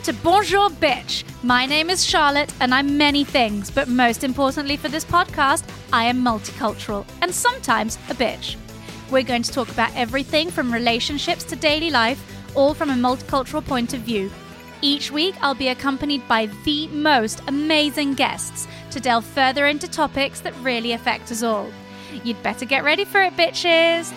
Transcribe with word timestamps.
Welcome 0.00 0.16
to 0.16 0.22
Bonjour 0.22 0.70
Bitch. 0.70 1.24
My 1.42 1.66
name 1.66 1.90
is 1.90 2.06
Charlotte 2.06 2.50
and 2.60 2.72
I'm 2.72 2.96
many 2.96 3.22
things, 3.22 3.70
but 3.70 3.86
most 3.86 4.24
importantly 4.24 4.78
for 4.78 4.88
this 4.88 5.04
podcast, 5.04 5.62
I 5.92 6.04
am 6.04 6.24
multicultural 6.24 7.04
and 7.20 7.34
sometimes 7.34 7.96
a 8.08 8.14
bitch. 8.14 8.56
We're 9.10 9.24
going 9.24 9.42
to 9.42 9.52
talk 9.52 9.68
about 9.68 9.94
everything 9.94 10.50
from 10.50 10.72
relationships 10.72 11.44
to 11.44 11.54
daily 11.56 11.90
life, 11.90 12.18
all 12.56 12.72
from 12.72 12.88
a 12.88 12.94
multicultural 12.94 13.62
point 13.62 13.92
of 13.92 14.00
view. 14.00 14.30
Each 14.80 15.10
week, 15.10 15.34
I'll 15.42 15.54
be 15.54 15.68
accompanied 15.68 16.26
by 16.26 16.46
the 16.64 16.86
most 16.88 17.42
amazing 17.46 18.14
guests 18.14 18.68
to 18.92 19.00
delve 19.00 19.26
further 19.26 19.66
into 19.66 19.86
topics 19.86 20.40
that 20.40 20.56
really 20.62 20.92
affect 20.92 21.30
us 21.30 21.42
all. 21.42 21.70
You'd 22.24 22.42
better 22.42 22.64
get 22.64 22.84
ready 22.84 23.04
for 23.04 23.20
it, 23.20 23.36
bitches! 23.36 24.14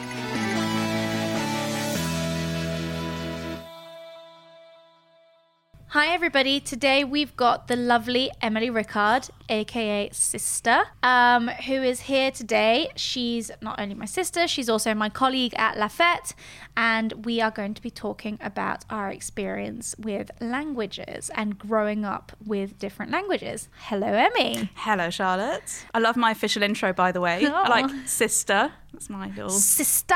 Hi, 5.94 6.08
everybody. 6.08 6.60
Today 6.60 7.04
we've 7.04 7.36
got 7.36 7.68
the 7.68 7.76
lovely 7.76 8.32
Emily 8.42 8.72
Ricard, 8.72 9.30
aka 9.48 10.10
Sister, 10.12 10.86
um, 11.04 11.50
who 11.68 11.84
is 11.84 12.00
here 12.00 12.32
today. 12.32 12.90
She's 12.96 13.52
not 13.62 13.80
only 13.80 13.94
my 13.94 14.06
sister, 14.06 14.48
she's 14.48 14.70
also 14.70 14.96
my 14.96 15.10
colleague 15.10 15.54
at 15.56 15.78
La 15.78 15.88
Fete, 15.88 16.34
and 16.76 17.26
we 17.28 17.42
are 17.42 17.52
going 17.52 17.76
to 17.76 17.82
be 17.84 17.92
talking 17.92 18.40
about 18.42 18.86
our 18.90 19.12
experience 19.12 19.94
with 20.00 20.32
languages 20.42 21.30
and 21.36 21.60
growing 21.60 22.06
up 22.06 22.32
with 22.44 22.80
different 22.80 23.12
languages. 23.12 23.70
Hello, 23.78 24.08
Emmy. 24.08 24.72
Hello, 24.74 25.12
Charlotte. 25.12 25.86
I 25.94 26.00
love 26.00 26.18
my 26.18 26.32
official 26.32 26.64
intro, 26.64 26.92
by 26.92 27.12
the 27.12 27.22
way. 27.22 27.46
I 27.46 27.70
like 27.84 28.08
sister. 28.08 28.72
That's 28.94 29.10
my 29.10 29.28
little. 29.30 29.50
Sister. 29.50 30.14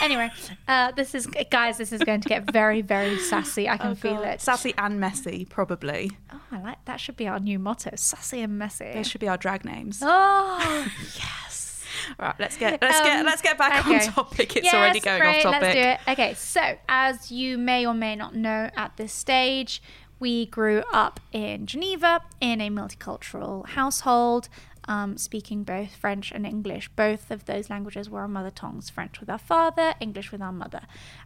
Anyway, 0.00 0.30
uh, 0.68 0.92
this 0.92 1.14
is 1.14 1.26
guys. 1.50 1.78
This 1.78 1.92
is 1.92 2.00
going 2.02 2.20
to 2.20 2.28
get 2.28 2.50
very, 2.52 2.80
very 2.80 3.18
sassy. 3.18 3.68
I 3.68 3.76
can 3.76 3.90
Oh, 3.90 3.94
feel 3.96 4.14
God. 4.14 4.24
it. 4.28 4.40
Sassy 4.40 4.72
and 4.78 5.00
messy, 5.00 5.44
probably. 5.44 6.12
Oh, 6.32 6.40
I 6.52 6.60
like 6.60 6.84
that. 6.84 7.00
Should 7.00 7.16
be 7.16 7.26
our 7.26 7.40
new 7.40 7.58
motto: 7.58 7.90
sassy 7.96 8.40
and 8.40 8.58
messy. 8.58 8.92
Those 8.94 9.08
should 9.08 9.20
be 9.20 9.28
our 9.28 9.36
drag 9.36 9.64
names. 9.64 9.98
Oh, 10.02 10.86
yes. 11.16 11.84
Right, 12.20 12.34
let's 12.38 12.56
get 12.56 12.80
let's 12.80 13.00
get 13.00 13.20
Um, 13.20 13.26
let's 13.26 13.42
get 13.42 13.58
back 13.58 13.84
okay. 13.86 14.06
on 14.06 14.12
topic. 14.12 14.54
It's 14.56 14.64
Yes, 14.64 14.74
already 14.74 15.00
going 15.00 15.20
great, 15.20 15.44
off 15.44 15.54
topic. 15.54 15.62
Let's 15.62 15.74
do 15.74 15.80
it. 15.80 16.12
Okay, 16.12 16.34
so 16.34 16.78
as 16.88 17.32
you 17.32 17.58
may 17.58 17.84
or 17.86 17.94
may 17.94 18.14
not 18.14 18.34
know 18.36 18.70
at 18.76 18.96
this 18.96 19.12
stage, 19.12 19.82
we 20.20 20.46
grew 20.46 20.82
up 20.92 21.20
in 21.32 21.66
Geneva 21.66 22.20
in 22.40 22.60
a 22.60 22.68
multicultural 22.70 23.66
household, 23.66 24.48
um, 24.88 25.16
speaking 25.16 25.64
both 25.64 25.94
French 25.96 26.32
and 26.32 26.46
English. 26.46 26.88
Both 26.96 27.30
of 27.30 27.44
those 27.46 27.68
languages 27.70 28.08
were 28.08 28.20
our 28.20 28.28
mother 28.28 28.50
tongues 28.50 28.88
French 28.90 29.20
with 29.20 29.28
our 29.30 29.38
father, 29.38 29.94
English 30.00 30.32
with 30.32 30.40
our 30.42 30.52
mother. 30.52 30.82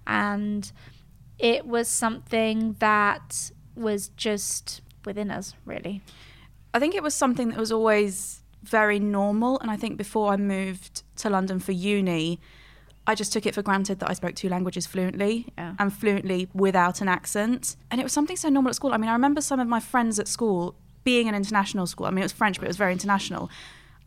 And 0.06 0.70
it 1.38 1.66
was 1.66 1.88
something 1.88 2.76
that 2.78 3.50
was 3.74 4.08
just 4.16 4.80
within 5.04 5.30
us, 5.30 5.54
really. 5.64 6.02
I 6.74 6.78
think 6.78 6.94
it 6.94 7.02
was 7.02 7.14
something 7.14 7.48
that 7.50 7.58
was 7.58 7.72
always 7.72 8.42
very 8.62 8.98
normal, 8.98 9.58
and 9.60 9.70
I 9.70 9.76
think 9.76 9.96
before 9.96 10.32
I 10.32 10.36
moved 10.36 11.02
to 11.16 11.30
London 11.30 11.58
for 11.60 11.72
uni, 11.72 12.38
I 13.06 13.14
just 13.14 13.32
took 13.32 13.46
it 13.46 13.54
for 13.54 13.62
granted 13.62 13.98
that 14.00 14.10
I 14.10 14.12
spoke 14.12 14.34
two 14.34 14.50
languages 14.50 14.86
fluently 14.86 15.46
Yeah. 15.56 15.74
and 15.78 15.92
fluently 15.92 16.48
without 16.52 17.00
an 17.00 17.08
accent. 17.08 17.76
And 17.90 18.00
it 18.00 18.04
was 18.04 18.12
something 18.12 18.36
so 18.36 18.50
normal 18.50 18.68
at 18.70 18.76
school. 18.76 18.92
I 18.92 18.98
mean, 18.98 19.08
I 19.08 19.14
remember 19.14 19.40
some 19.40 19.58
of 19.58 19.66
my 19.66 19.80
friends 19.80 20.18
at 20.20 20.28
school 20.28 20.74
being 21.04 21.28
an 21.28 21.34
international 21.34 21.86
school. 21.86 22.06
I 22.06 22.10
mean, 22.10 22.18
it 22.18 22.24
was 22.24 22.32
French, 22.32 22.58
but 22.58 22.64
it 22.64 22.68
was 22.68 22.76
very 22.76 22.92
international. 22.92 23.50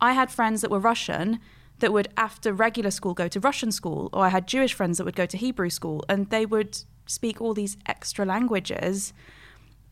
I 0.00 0.12
had 0.12 0.30
friends 0.30 0.60
that 0.60 0.70
were 0.70 0.78
Russian 0.78 1.40
that 1.80 1.92
would, 1.92 2.08
after 2.16 2.52
regular 2.52 2.90
school, 2.90 3.14
go 3.14 3.28
to 3.28 3.40
Russian 3.40 3.72
school, 3.72 4.08
or 4.12 4.24
I 4.24 4.28
had 4.28 4.46
Jewish 4.46 4.74
friends 4.74 4.98
that 4.98 5.04
would 5.04 5.16
go 5.16 5.26
to 5.26 5.36
Hebrew 5.36 5.70
school, 5.70 6.04
and 6.08 6.30
they 6.30 6.46
would 6.46 6.78
speak 7.06 7.40
all 7.40 7.54
these 7.54 7.76
extra 7.86 8.24
languages. 8.24 9.12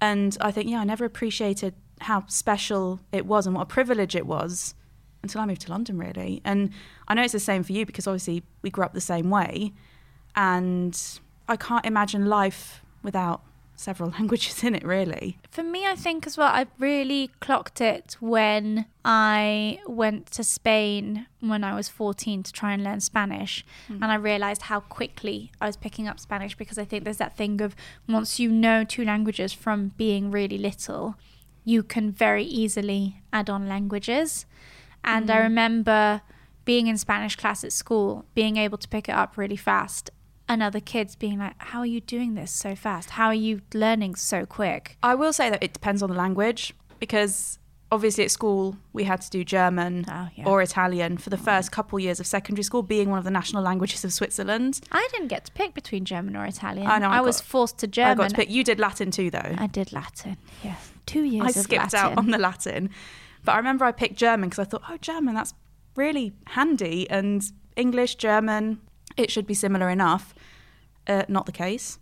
And 0.00 0.36
I 0.40 0.50
think, 0.50 0.70
yeah, 0.70 0.80
I 0.80 0.84
never 0.84 1.04
appreciated 1.04 1.74
how 2.00 2.24
special 2.26 3.00
it 3.12 3.26
was 3.26 3.46
and 3.46 3.54
what 3.54 3.62
a 3.62 3.66
privilege 3.66 4.16
it 4.16 4.26
was 4.26 4.74
until 5.22 5.40
I 5.40 5.46
moved 5.46 5.60
to 5.62 5.70
London, 5.70 5.98
really. 5.98 6.40
And 6.44 6.70
I 7.06 7.14
know 7.14 7.22
it's 7.22 7.32
the 7.32 7.40
same 7.40 7.62
for 7.62 7.72
you 7.72 7.86
because 7.86 8.06
obviously 8.06 8.42
we 8.62 8.70
grew 8.70 8.84
up 8.84 8.92
the 8.92 9.00
same 9.00 9.30
way. 9.30 9.72
And 10.34 11.00
I 11.48 11.56
can't 11.56 11.86
imagine 11.86 12.26
life 12.26 12.82
without 13.02 13.42
several 13.74 14.10
languages 14.18 14.62
in 14.62 14.74
it, 14.74 14.84
really. 14.84 15.38
For 15.50 15.62
me, 15.62 15.86
I 15.86 15.94
think 15.94 16.26
as 16.26 16.36
well, 16.36 16.52
I 16.52 16.66
really 16.78 17.30
clocked 17.40 17.80
it 17.80 18.16
when 18.20 18.86
I 19.04 19.80
went 19.86 20.26
to 20.32 20.44
Spain 20.44 21.26
when 21.40 21.64
I 21.64 21.74
was 21.74 21.88
14 21.88 22.44
to 22.44 22.52
try 22.52 22.72
and 22.72 22.84
learn 22.84 23.00
Spanish. 23.00 23.64
Hmm. 23.88 24.02
And 24.02 24.12
I 24.12 24.14
realized 24.14 24.62
how 24.62 24.80
quickly 24.80 25.50
I 25.60 25.66
was 25.66 25.76
picking 25.76 26.06
up 26.06 26.20
Spanish 26.20 26.56
because 26.56 26.78
I 26.78 26.84
think 26.84 27.04
there's 27.04 27.16
that 27.18 27.36
thing 27.36 27.60
of 27.60 27.74
once 28.08 28.38
you 28.38 28.50
know 28.50 28.84
two 28.84 29.04
languages 29.04 29.52
from 29.52 29.88
being 29.96 30.30
really 30.30 30.58
little, 30.58 31.16
you 31.64 31.82
can 31.82 32.10
very 32.10 32.44
easily 32.44 33.22
add 33.32 33.50
on 33.50 33.68
languages. 33.68 34.46
And 35.04 35.30
I 35.30 35.38
hmm. 35.38 35.42
remember 35.42 36.22
being 36.64 36.86
in 36.86 36.96
Spanish 36.96 37.36
class 37.36 37.64
at 37.64 37.72
school, 37.72 38.24
being 38.34 38.56
able 38.56 38.78
to 38.78 38.88
pick 38.88 39.08
it 39.08 39.12
up 39.12 39.36
really 39.36 39.56
fast. 39.56 40.10
And 40.52 40.62
other 40.62 40.80
kids 40.80 41.16
being 41.16 41.38
like, 41.38 41.54
How 41.56 41.78
are 41.78 41.86
you 41.86 42.02
doing 42.02 42.34
this 42.34 42.50
so 42.52 42.74
fast? 42.74 43.08
How 43.10 43.28
are 43.28 43.34
you 43.48 43.62
learning 43.72 44.16
so 44.16 44.44
quick? 44.44 44.98
I 45.02 45.14
will 45.14 45.32
say 45.32 45.48
that 45.48 45.62
it 45.62 45.72
depends 45.72 46.02
on 46.02 46.10
the 46.10 46.14
language 46.14 46.74
because 46.98 47.58
obviously 47.90 48.24
at 48.24 48.30
school 48.30 48.76
we 48.92 49.04
had 49.04 49.22
to 49.22 49.30
do 49.30 49.44
German 49.44 50.04
Oh, 50.10 50.28
yeah. 50.36 50.44
or 50.46 50.60
Italian 50.60 51.16
for 51.16 51.30
the 51.30 51.38
oh, 51.38 51.42
first 51.42 51.72
couple 51.72 51.98
years 51.98 52.20
of 52.20 52.26
secondary 52.26 52.64
school, 52.64 52.82
being 52.82 53.08
one 53.08 53.18
of 53.18 53.24
the 53.24 53.30
national 53.30 53.62
languages 53.62 54.04
of 54.04 54.12
Switzerland. 54.12 54.80
I 54.92 55.08
didn't 55.12 55.28
get 55.28 55.46
to 55.46 55.52
pick 55.52 55.72
between 55.72 56.04
German 56.04 56.36
or 56.36 56.44
Italian. 56.44 56.86
I 56.86 56.98
know, 56.98 57.08
I 57.08 57.22
was 57.22 57.38
got- 57.40 57.46
forced 57.46 57.78
to 57.78 57.86
German. 57.86 58.10
I 58.20 58.22
got 58.24 58.28
to 58.28 58.36
pick. 58.36 58.50
You 58.50 58.62
did 58.62 58.78
Latin 58.78 59.10
too, 59.10 59.30
though. 59.30 59.54
I 59.56 59.68
did 59.68 59.90
Latin. 59.90 60.36
Yeah, 60.62 60.76
two 61.06 61.24
years. 61.24 61.46
I 61.46 61.50
skipped 61.62 61.94
Latin. 61.94 61.98
out 61.98 62.18
on 62.18 62.30
the 62.30 62.36
Latin. 62.38 62.90
But 63.42 63.52
I 63.52 63.56
remember 63.56 63.86
I 63.86 63.92
picked 63.92 64.16
German 64.16 64.50
because 64.50 64.58
I 64.66 64.68
thought, 64.68 64.82
oh, 64.90 64.98
German, 64.98 65.34
that's 65.34 65.54
really 65.96 66.34
handy. 66.48 67.08
And 67.08 67.42
English, 67.74 68.16
German, 68.16 68.80
it 69.16 69.30
should 69.30 69.46
be 69.46 69.54
similar 69.54 69.88
enough. 69.90 70.34
Uh, 71.06 71.24
not 71.28 71.46
the 71.46 71.52
case. 71.52 71.98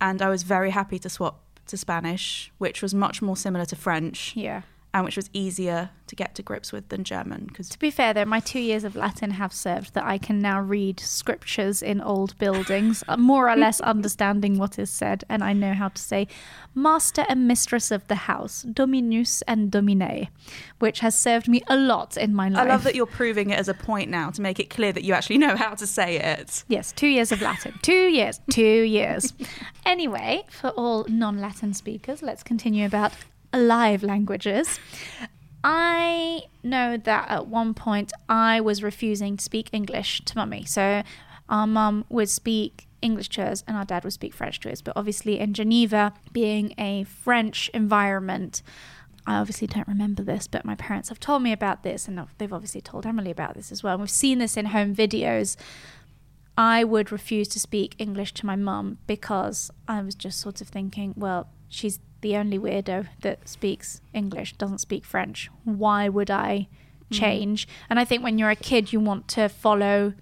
And 0.00 0.20
I 0.20 0.28
was 0.28 0.42
very 0.42 0.70
happy 0.70 0.98
to 0.98 1.08
swap 1.08 1.40
to 1.66 1.76
Spanish, 1.76 2.52
which 2.58 2.82
was 2.82 2.94
much 2.94 3.22
more 3.22 3.36
similar 3.36 3.64
to 3.66 3.76
French 3.76 4.34
Yeah. 4.36 4.62
And 4.94 5.04
which 5.04 5.16
was 5.16 5.28
easier 5.32 5.90
to 6.06 6.14
get 6.14 6.36
to 6.36 6.42
grips 6.42 6.70
with 6.70 6.88
than 6.88 7.02
German. 7.02 7.46
Because 7.46 7.68
To 7.70 7.78
be 7.80 7.90
fair, 7.90 8.14
though, 8.14 8.24
my 8.24 8.38
two 8.38 8.60
years 8.60 8.84
of 8.84 8.94
Latin 8.94 9.32
have 9.32 9.52
served 9.52 9.94
that 9.94 10.04
I 10.04 10.18
can 10.18 10.40
now 10.40 10.60
read 10.60 11.00
scriptures 11.00 11.82
in 11.82 12.00
old 12.00 12.38
buildings, 12.38 13.02
uh, 13.08 13.16
more 13.16 13.50
or 13.50 13.56
less 13.56 13.80
understanding 13.94 14.56
what 14.56 14.78
is 14.78 14.90
said, 14.90 15.24
and 15.28 15.42
I 15.42 15.52
know 15.52 15.74
how 15.74 15.88
to 15.88 16.00
say 16.00 16.28
master 16.76 17.24
and 17.28 17.48
mistress 17.48 17.90
of 17.90 18.06
the 18.06 18.14
house, 18.14 18.62
dominus 18.62 19.42
and 19.42 19.68
domine, 19.68 20.28
which 20.78 21.00
has 21.00 21.18
served 21.18 21.48
me 21.48 21.62
a 21.66 21.76
lot 21.76 22.16
in 22.16 22.32
my 22.32 22.48
life. 22.48 22.64
I 22.64 22.68
love 22.68 22.84
that 22.84 22.94
you're 22.94 23.06
proving 23.06 23.50
it 23.50 23.58
as 23.58 23.68
a 23.68 23.74
point 23.74 24.10
now 24.10 24.30
to 24.30 24.40
make 24.40 24.60
it 24.60 24.70
clear 24.70 24.92
that 24.92 25.02
you 25.02 25.12
actually 25.12 25.38
know 25.38 25.56
how 25.56 25.74
to 25.74 25.88
say 25.88 26.20
it. 26.20 26.62
Yes, 26.68 26.92
two 26.92 27.08
years 27.08 27.32
of 27.32 27.42
Latin. 27.42 27.74
Two 27.82 28.06
years. 28.06 28.40
Two 28.48 28.62
years. 28.62 29.32
anyway, 29.84 30.44
for 30.50 30.68
all 30.70 31.04
non 31.08 31.40
Latin 31.40 31.74
speakers, 31.74 32.22
let's 32.22 32.44
continue 32.44 32.86
about 32.86 33.12
live 33.58 34.02
languages. 34.02 34.78
I 35.62 36.42
know 36.62 36.96
that 36.96 37.30
at 37.30 37.46
one 37.46 37.74
point 37.74 38.12
I 38.28 38.60
was 38.60 38.82
refusing 38.82 39.36
to 39.38 39.44
speak 39.44 39.70
English 39.72 40.22
to 40.26 40.36
mummy. 40.36 40.64
So 40.64 41.02
our 41.48 41.66
mum 41.66 42.04
would 42.08 42.28
speak 42.28 42.86
English 43.00 43.28
to 43.30 43.42
us 43.42 43.64
and 43.66 43.76
our 43.76 43.84
dad 43.84 44.04
would 44.04 44.12
speak 44.12 44.34
French 44.34 44.60
to 44.60 44.72
us. 44.72 44.80
But 44.80 44.94
obviously, 44.96 45.38
in 45.38 45.54
Geneva, 45.54 46.12
being 46.32 46.74
a 46.78 47.04
French 47.04 47.70
environment, 47.72 48.62
I 49.26 49.36
obviously 49.36 49.66
don't 49.66 49.88
remember 49.88 50.22
this, 50.22 50.46
but 50.46 50.64
my 50.64 50.74
parents 50.74 51.08
have 51.08 51.20
told 51.20 51.42
me 51.42 51.52
about 51.52 51.82
this, 51.82 52.06
and 52.06 52.20
they've 52.36 52.52
obviously 52.52 52.82
told 52.82 53.06
Emily 53.06 53.30
about 53.30 53.54
this 53.54 53.72
as 53.72 53.82
well. 53.82 53.94
And 53.94 54.02
we've 54.02 54.10
seen 54.10 54.38
this 54.38 54.56
in 54.56 54.66
home 54.66 54.94
videos. 54.94 55.56
I 56.56 56.84
would 56.84 57.10
refuse 57.10 57.48
to 57.48 57.58
speak 57.60 57.94
English 57.98 58.34
to 58.34 58.46
my 58.46 58.54
mum 58.54 58.98
because 59.06 59.70
I 59.88 60.02
was 60.02 60.14
just 60.14 60.40
sort 60.40 60.60
of 60.60 60.68
thinking, 60.68 61.14
well, 61.16 61.48
she's 61.68 62.00
the 62.24 62.36
only 62.36 62.58
weirdo 62.58 63.06
that 63.20 63.46
speaks 63.46 64.00
English, 64.14 64.54
doesn't 64.54 64.78
speak 64.78 65.04
French. 65.04 65.50
Why 65.64 66.08
would 66.08 66.30
I 66.30 66.68
change? 67.12 67.68
And 67.90 68.00
I 68.00 68.06
think 68.06 68.24
when 68.24 68.38
you're 68.38 68.50
a 68.50 68.56
kid, 68.56 68.94
you 68.94 68.98
want 68.98 69.28
to 69.36 69.50
follow 69.50 70.14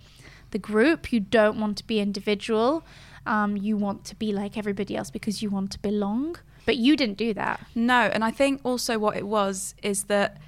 the 0.51 0.59
group, 0.59 1.13
you 1.13 1.21
don't 1.21 1.61
want 1.61 1.79
to 1.79 1.87
be 1.87 2.01
individual. 2.01 2.85
Um, 3.25 3.57
you 3.57 3.77
want 3.77 4.05
to 4.07 4.17
be 4.17 4.33
like 4.33 4.59
everybody 4.59 4.97
else 4.97 5.11
because 5.13 5.43
you 5.43 5.49
want 5.49 5.71
to 5.73 5.79
belong. 5.79 6.37
But 6.67 6.77
you 6.77 6.97
didn't 6.97 7.19
do 7.19 7.33
that. 7.35 7.65
No, 7.77 8.01
and 8.15 8.25
I 8.25 8.33
think 8.33 8.61
also 8.65 8.99
what 8.99 9.17
it 9.17 9.27
was 9.29 9.77
is 9.81 10.05
that 10.05 10.39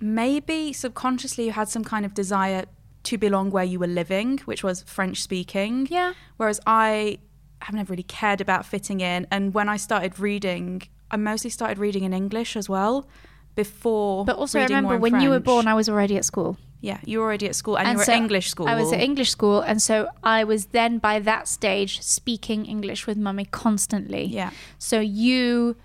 maybe 0.00 0.72
subconsciously 0.72 1.46
you 1.46 1.52
had 1.52 1.68
some 1.68 1.82
kind 1.82 2.06
of 2.06 2.14
desire 2.14 2.66
to 3.02 3.18
belong 3.18 3.50
where 3.50 3.64
you 3.64 3.80
were 3.80 3.88
living, 3.88 4.38
which 4.44 4.62
was 4.62 4.84
French 4.84 5.20
speaking. 5.20 5.88
Yeah. 5.90 6.12
Whereas 6.36 6.60
I 6.66 7.18
have 7.62 7.74
never 7.74 7.92
really 7.92 8.04
cared 8.04 8.40
about 8.40 8.64
fitting 8.64 9.00
in. 9.00 9.26
And 9.30 9.52
when 9.52 9.68
I 9.68 9.76
started 9.76 10.18
reading, 10.18 10.82
I 11.10 11.16
mostly 11.16 11.50
started 11.50 11.78
reading 11.78 12.04
in 12.04 12.12
English 12.12 12.56
as 12.56 12.68
well 12.68 13.06
before. 13.54 14.24
But 14.24 14.36
also 14.36 14.58
more 14.58 14.68
remember 14.68 14.98
when 14.98 15.20
you 15.20 15.30
were 15.30 15.40
born, 15.40 15.66
I 15.66 15.74
was 15.74 15.88
already 15.88 16.16
at 16.16 16.24
school. 16.24 16.56
Yeah, 16.82 16.98
you 17.04 17.18
were 17.18 17.26
already 17.26 17.46
at 17.46 17.54
school 17.54 17.76
and, 17.76 17.88
you 17.88 17.96
were 17.98 18.04
so 18.04 18.12
at 18.12 18.16
English 18.16 18.48
school. 18.48 18.66
I 18.66 18.74
was 18.74 18.90
at 18.90 19.00
English 19.00 19.30
school, 19.30 19.60
and 19.60 19.82
so 19.82 20.08
I 20.22 20.44
was 20.44 20.66
then 20.66 20.98
by 20.98 21.18
that 21.20 21.46
stage 21.46 22.00
speaking 22.00 22.64
English 22.64 23.06
with 23.06 23.18
mummy 23.18 23.44
constantly. 23.44 24.24
Yeah. 24.24 24.50
So 24.78 24.98
you 24.98 25.76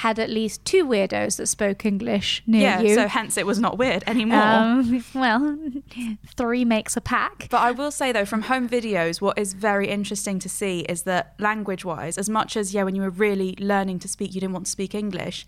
had 0.00 0.18
at 0.18 0.30
least 0.30 0.64
two 0.64 0.86
weirdos 0.86 1.36
that 1.36 1.46
spoke 1.46 1.84
English 1.84 2.42
near 2.46 2.62
yeah, 2.62 2.80
you. 2.80 2.94
so 2.94 3.06
hence 3.06 3.36
it 3.36 3.44
was 3.44 3.60
not 3.60 3.76
weird 3.76 4.02
anymore. 4.06 4.40
Um, 4.40 5.04
well, 5.14 5.58
three 6.36 6.64
makes 6.64 6.96
a 6.96 7.02
pack. 7.02 7.48
But 7.50 7.58
I 7.58 7.70
will 7.72 7.90
say 7.90 8.10
though, 8.10 8.24
from 8.24 8.42
home 8.42 8.66
videos, 8.66 9.20
what 9.20 9.38
is 9.38 9.52
very 9.52 9.88
interesting 9.88 10.38
to 10.38 10.48
see 10.48 10.80
is 10.88 11.02
that 11.02 11.34
language 11.38 11.84
wise, 11.84 12.16
as 12.16 12.30
much 12.30 12.56
as, 12.56 12.72
yeah, 12.72 12.82
when 12.82 12.94
you 12.94 13.02
were 13.02 13.10
really 13.10 13.54
learning 13.58 13.98
to 13.98 14.08
speak, 14.08 14.34
you 14.34 14.40
didn't 14.40 14.54
want 14.54 14.64
to 14.64 14.72
speak 14.72 14.94
English, 14.94 15.46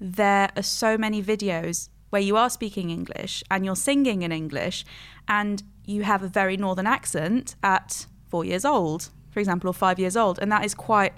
there 0.00 0.50
are 0.56 0.62
so 0.64 0.98
many 0.98 1.22
videos 1.22 1.88
where 2.10 2.22
you 2.22 2.36
are 2.36 2.50
speaking 2.50 2.90
English 2.90 3.44
and 3.48 3.64
you're 3.64 3.76
singing 3.76 4.22
in 4.22 4.32
English 4.32 4.84
and 5.28 5.62
you 5.84 6.02
have 6.02 6.24
a 6.24 6.28
very 6.28 6.56
northern 6.56 6.88
accent 6.88 7.54
at 7.62 8.06
four 8.28 8.44
years 8.44 8.64
old, 8.64 9.10
for 9.30 9.38
example, 9.38 9.70
or 9.70 9.72
five 9.72 10.00
years 10.00 10.16
old. 10.16 10.40
And 10.40 10.50
that 10.50 10.64
is 10.64 10.74
quite 10.74 11.12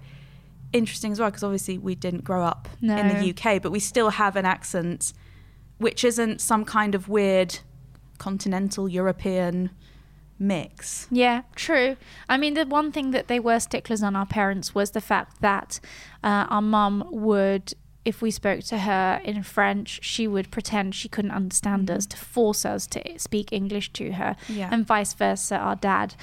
interesting 0.79 1.13
as 1.13 1.21
well 1.21 1.31
because 1.31 1.43
obviously 1.45 1.79
we 1.79 1.95
didn't 1.95 2.25
grow 2.25 2.43
up 2.45 2.69
in 2.81 2.89
the 2.89 3.35
UK, 3.37 3.63
but 3.63 3.71
we 3.73 3.81
still 3.81 4.11
have 4.11 4.37
an 4.37 4.45
accent 4.45 5.13
which 5.79 6.05
isn't 6.05 6.41
some 6.41 6.65
kind 6.65 6.95
of 6.95 7.09
weird 7.09 7.59
continental 8.19 8.89
European 8.89 9.71
mix. 10.39 11.07
Yeah, 11.11 11.43
true. 11.55 11.97
I 12.29 12.37
mean, 12.37 12.55
the 12.55 12.65
one 12.67 12.93
thing 12.93 13.11
that 13.13 13.29
they 13.29 13.41
were 13.41 13.61
sticklers 13.61 14.03
on 14.03 14.17
our 14.17 14.27
parents 14.27 14.75
was 14.75 14.91
the 14.93 15.01
fact 15.01 15.41
that 15.41 15.81
uh, 16.23 16.47
our 16.49 16.63
mum 16.63 17.05
would, 17.11 17.75
if 18.05 18.23
we 18.23 18.31
spoke 18.31 18.61
to 18.65 18.79
her 18.79 19.21
in 19.25 19.43
French, 19.43 20.01
she 20.03 20.27
would 20.27 20.51
pretend 20.51 20.95
she 20.95 21.09
couldn't 21.09 21.31
understand 21.31 21.91
us 21.91 22.07
to 22.07 22.17
force 22.17 22.65
us 22.65 22.87
to 22.89 23.19
speak 23.19 23.53
English 23.53 23.93
to 23.95 24.13
her, 24.13 24.37
Yeah. 24.49 24.69
and 24.73 24.87
vice 24.87 25.15
versa, 25.15 25.57
our 25.57 25.77
dad. 25.77 26.15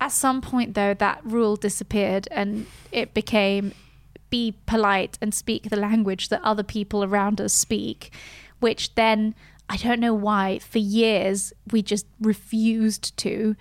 At 0.00 0.12
some 0.12 0.40
point, 0.40 0.74
though, 0.74 0.94
that 0.94 1.20
rule 1.24 1.56
disappeared 1.56 2.26
and 2.30 2.66
it 2.90 3.12
became 3.12 3.72
be 4.30 4.54
polite 4.66 5.18
and 5.20 5.34
speak 5.34 5.70
the 5.70 5.76
language 5.76 6.28
that 6.28 6.40
other 6.42 6.62
people 6.62 7.04
around 7.04 7.40
us 7.40 7.52
speak, 7.52 8.12
which 8.60 8.94
then 8.94 9.34
I 9.68 9.76
don't 9.76 10.00
know 10.00 10.14
why 10.14 10.58
for 10.58 10.78
years 10.78 11.52
we 11.70 11.82
just 11.82 12.06
refused 12.20 13.16
to. 13.18 13.56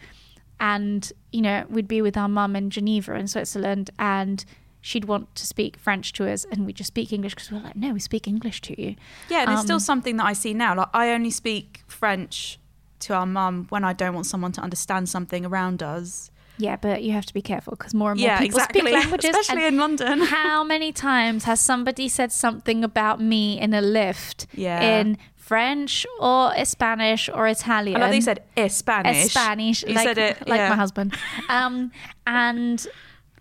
And, 0.60 1.12
you 1.32 1.42
know, 1.42 1.66
we'd 1.70 1.88
be 1.88 2.02
with 2.02 2.18
our 2.18 2.28
mum 2.28 2.56
in 2.56 2.70
Geneva 2.70 3.14
in 3.16 3.28
Switzerland 3.28 3.90
and 4.00 4.44
she'd 4.82 5.06
want 5.06 5.34
to 5.36 5.46
speak 5.46 5.78
French 5.78 6.14
to 6.14 6.30
us 6.30 6.46
and 6.52 6.66
we'd 6.66 6.76
just 6.76 6.88
speak 6.88 7.14
English 7.14 7.36
because 7.36 7.52
we 7.52 7.58
we're 7.58 7.64
like, 7.64 7.76
no, 7.76 7.94
we 7.94 8.00
speak 8.00 8.28
English 8.28 8.62
to 8.62 8.82
you. 8.82 8.96
Yeah, 9.30 9.44
and 9.44 9.52
it's 9.52 9.62
still 9.62 9.76
Um, 9.76 9.82
something 9.82 10.18
that 10.18 10.26
I 10.26 10.34
see 10.34 10.54
now. 10.54 10.76
Like 10.76 10.90
I 10.94 11.12
only 11.12 11.32
speak 11.32 11.84
French 11.88 12.60
to 13.00 13.14
our 13.14 13.26
mum 13.26 13.68
when 13.70 13.84
I 13.84 13.94
don't 13.94 14.14
want 14.14 14.26
someone 14.26 14.52
to 14.54 14.62
understand 14.62 15.08
something 15.10 15.46
around 15.46 15.82
us. 15.82 16.32
Yeah, 16.60 16.76
but 16.76 17.02
you 17.04 17.14
have 17.14 17.26
to 17.26 17.34
be 17.34 17.42
careful 17.42 17.72
because 17.78 17.94
more 17.94 18.12
and 18.12 18.20
more 18.20 18.28
yeah, 18.28 18.40
people 18.40 18.60
exactly. 18.60 18.82
speak 18.82 18.94
languages. 19.02 19.30
Especially 19.36 19.66
in 19.66 19.78
London. 19.78 20.20
how 20.40 20.64
many 20.64 20.92
times 20.92 21.46
has 21.46 21.62
somebody 21.62 22.08
said 22.10 22.32
something 22.32 22.84
about 22.84 23.22
me 23.22 23.60
in 23.60 23.74
a 23.74 23.82
lift 23.82 24.46
Yeah. 24.54 24.82
in 25.00 25.18
French 25.36 26.06
or 26.20 26.54
Spanish 26.66 27.30
or 27.34 27.48
Italian? 27.48 27.96
I 27.98 28.00
love 28.02 28.10
that 28.12 28.16
you 28.18 28.22
said 28.22 28.72
Spanish. 28.72 29.30
Spanish, 29.32 29.84
You 29.84 29.94
like, 29.96 30.04
said 30.06 30.18
it, 30.18 30.48
like 30.48 30.60
yeah. 30.60 30.70
my 30.70 30.76
husband. 30.76 31.16
Um, 31.48 31.92
and 32.28 32.86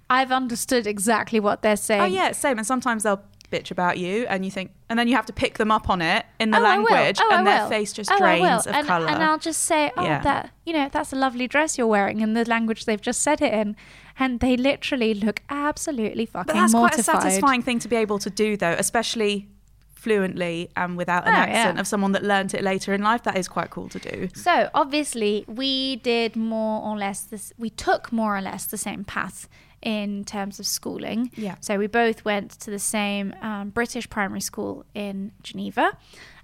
I've 0.09 0.33
understood 0.33 0.87
exactly 0.87 1.41
what 1.41 1.63
they're 1.63 1.77
saying. 1.77 2.01
Oh 2.03 2.07
yeah, 2.07 2.33
same. 2.33 2.57
And 2.59 2.67
sometimes 2.67 3.03
they'll 3.03 3.23
bitch 3.51 3.71
about 3.71 3.99
you, 3.99 4.27
and 4.29 4.45
you 4.45 4.51
think, 4.51 4.73
and 4.91 4.99
then 4.99 5.09
you 5.09 5.17
have 5.17 5.27
to 5.27 5.33
pick 5.33 5.57
them 5.59 5.71
up 5.71 5.89
on 5.89 6.03
it 6.03 6.27
in 6.39 6.51
the 6.51 6.59
Oh, 6.59 6.63
language, 6.63 7.19
Oh, 7.21 7.35
and 7.35 7.47
their 7.47 7.67
face 7.69 7.93
just 7.93 8.11
Oh, 8.13 8.19
drains 8.19 8.67
of 8.67 8.75
and, 8.75 8.87
color. 8.87 9.09
And 9.09 9.23
I'll 9.23 9.39
just 9.39 9.65
say, 9.65 9.91
oh, 9.97 10.03
Yeah. 10.05 10.21
that 10.23 10.51
you 10.67 10.73
know, 10.75 10.89
that's 10.93 11.13
a 11.13 11.17
lovely 11.17 11.49
dress 11.49 11.79
you're 11.79 11.87
wearing, 11.87 12.21
in 12.21 12.35
the 12.35 12.45
language 12.45 12.85
they've 12.85 13.01
just 13.01 13.23
said 13.23 13.41
it 13.41 13.53
in, 13.55 13.75
and 14.19 14.41
they 14.41 14.57
literally 14.57 15.15
look 15.15 15.41
absolutely 15.49 16.27
fucking 16.27 16.47
but 16.47 16.55
that's 16.61 16.73
mortified. 16.73 17.05
quite 17.05 17.17
a 17.19 17.21
satisfying 17.31 17.63
thing 17.63 17.79
to 17.79 17.89
be 17.89 17.97
able 17.97 18.19
to 18.19 18.29
do, 18.31 18.57
though, 18.57 18.77
especially 18.79 19.49
fluently 19.95 20.71
and 20.77 20.97
without 20.97 21.27
an 21.27 21.35
Oh, 21.35 21.39
accent 21.39 21.77
yeah. 21.77 21.81
of 21.81 21.87
someone 21.87 22.13
that 22.13 22.23
learnt 22.23 22.55
it 22.55 22.63
later 22.63 22.95
in 22.95 23.03
life. 23.03 23.25
That 23.25 23.37
is 23.37 23.49
quite 23.49 23.71
cool 23.71 23.89
to 23.89 23.99
do. 23.99 24.29
So 24.35 24.71
obviously, 24.75 25.45
we 25.49 25.97
did 25.97 26.37
more 26.37 26.83
or 26.83 26.97
less 26.97 27.23
this. 27.23 27.53
We 27.59 27.71
took 27.71 28.13
more 28.13 28.37
or 28.37 28.41
less 28.41 28.67
the 28.67 28.79
same 28.79 29.05
path 29.05 29.49
in 29.83 30.25
terms 30.25 30.59
of 30.61 30.67
schooling. 30.67 31.31
Yeah. 31.37 31.57
So 31.61 31.79
we 31.79 31.87
both 31.87 32.25
went 32.25 32.51
to 32.61 32.71
the 32.71 32.79
same 32.79 33.35
um, 33.43 33.71
British 33.71 34.09
primary 34.11 34.41
school 34.41 34.85
in 34.95 35.33
Geneva, 35.43 35.97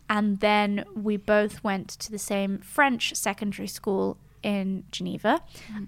and 0.09 0.41
then 0.41 0.85
we 0.95 1.17
both 1.17 1.65
went 1.65 1.89
to 1.89 2.11
the 2.11 2.19
same 2.19 2.59
French 2.59 3.15
secondary 3.15 3.69
school 3.69 4.17
in 4.43 4.85
Geneva. 4.93 5.43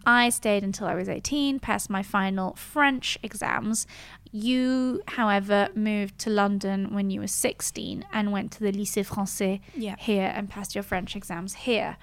I 0.06 0.30
stayed 0.30 0.64
until 0.64 0.86
I 0.86 0.94
was 0.94 1.10
18, 1.10 1.60
passed 1.60 1.90
my 1.90 2.02
final 2.02 2.54
French 2.54 3.18
exams. 3.22 3.86
You, 4.32 5.02
however, 5.08 5.68
moved 5.74 6.18
to 6.20 6.30
London 6.30 6.94
when 6.94 7.10
you 7.10 7.20
were 7.20 7.26
16 7.26 8.04
and 8.14 8.32
went 8.32 8.52
to 8.52 8.60
the 8.60 8.72
Lycée 8.72 9.06
Français 9.06 9.60
Yeah. 9.74 9.96
here 9.98 10.32
and 10.34 10.48
passed 10.48 10.74
your 10.74 10.82
French 10.84 11.14
exams 11.14 11.52
here. 11.54 11.98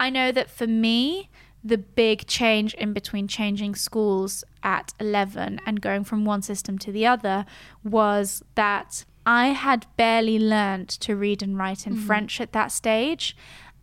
I 0.00 0.08
know 0.08 0.32
that 0.32 0.50
for 0.50 0.66
me, 0.66 1.28
the 1.64 1.78
big 1.78 2.26
change 2.26 2.74
in 2.74 2.92
between 2.92 3.28
changing 3.28 3.74
schools 3.74 4.44
at 4.62 4.92
11 4.98 5.60
and 5.64 5.80
going 5.80 6.04
from 6.04 6.24
one 6.24 6.42
system 6.42 6.78
to 6.78 6.90
the 6.90 7.06
other 7.06 7.44
was 7.84 8.42
that 8.54 9.04
I 9.24 9.48
had 9.48 9.86
barely 9.96 10.38
learned 10.38 10.88
to 10.88 11.14
read 11.14 11.42
and 11.42 11.56
write 11.56 11.86
in 11.86 11.96
French 11.96 12.40
at 12.40 12.52
that 12.52 12.72
stage. 12.72 13.36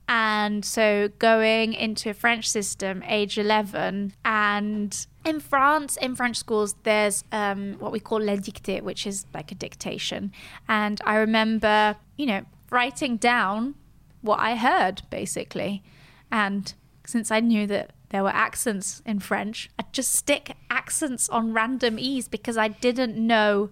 And 0.09 0.65
so 0.65 1.09
going 1.19 1.73
into 1.73 2.09
a 2.09 2.13
French 2.13 2.49
system, 2.49 3.03
age 3.07 3.37
11, 3.37 4.13
and 4.25 5.07
in 5.23 5.39
France, 5.39 5.97
in 5.97 6.15
French 6.15 6.35
schools, 6.35 6.75
there's 6.83 7.23
um, 7.31 7.75
what 7.79 7.91
we 7.91 7.99
call 7.99 8.19
la 8.19 8.33
dictée, 8.33 8.81
which 8.81 9.05
is 9.05 9.25
like 9.33 9.51
a 9.51 9.55
dictation. 9.55 10.31
And 10.67 10.99
I 11.05 11.17
remember, 11.17 11.95
you 12.17 12.25
know, 12.25 12.41
writing 12.71 13.17
down 13.17 13.75
what 14.21 14.39
I 14.39 14.55
heard 14.55 15.03
basically. 15.09 15.83
And 16.31 16.73
since 17.09 17.31
I 17.31 17.39
knew 17.39 17.65
that 17.65 17.91
there 18.09 18.21
were 18.21 18.29
accents 18.29 19.01
in 19.03 19.19
French, 19.19 19.69
I'd 19.79 19.91
just 19.91 20.13
stick 20.13 20.55
accents 20.69 21.27
on 21.29 21.53
random 21.53 21.97
E's 21.97 22.27
because 22.27 22.55
I 22.55 22.67
didn't 22.67 23.15
know 23.17 23.71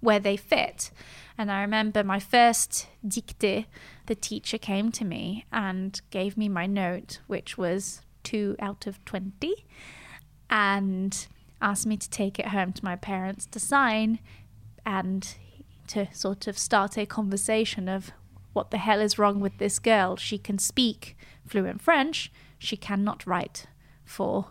where 0.00 0.20
they 0.20 0.36
fit. 0.36 0.90
And 1.38 1.50
I 1.50 1.62
remember 1.62 2.04
my 2.04 2.20
first 2.20 2.86
dictée, 3.06 3.64
the 4.04 4.14
teacher 4.14 4.58
came 4.58 4.92
to 4.92 5.04
me 5.04 5.46
and 5.50 5.98
gave 6.10 6.36
me 6.36 6.48
my 6.48 6.66
note, 6.66 7.20
which 7.26 7.56
was 7.56 8.02
two 8.22 8.54
out 8.60 8.86
of 8.86 9.02
20, 9.06 9.64
and 10.50 11.26
asked 11.62 11.86
me 11.86 11.96
to 11.96 12.10
take 12.10 12.38
it 12.38 12.48
home 12.48 12.74
to 12.74 12.84
my 12.84 12.96
parents 12.96 13.46
to 13.46 13.58
sign 13.58 14.18
and 14.84 15.36
to 15.86 16.06
sort 16.12 16.46
of 16.46 16.58
start 16.58 16.98
a 16.98 17.06
conversation 17.06 17.88
of 17.88 18.12
what 18.52 18.70
the 18.70 18.78
hell 18.78 19.00
is 19.00 19.18
wrong 19.18 19.40
with 19.40 19.56
this 19.56 19.78
girl? 19.78 20.16
She 20.16 20.36
can 20.36 20.58
speak 20.58 21.16
fluent 21.46 21.80
French, 21.80 22.30
she 22.64 22.76
cannot 22.76 23.26
write 23.26 23.66
for 24.04 24.48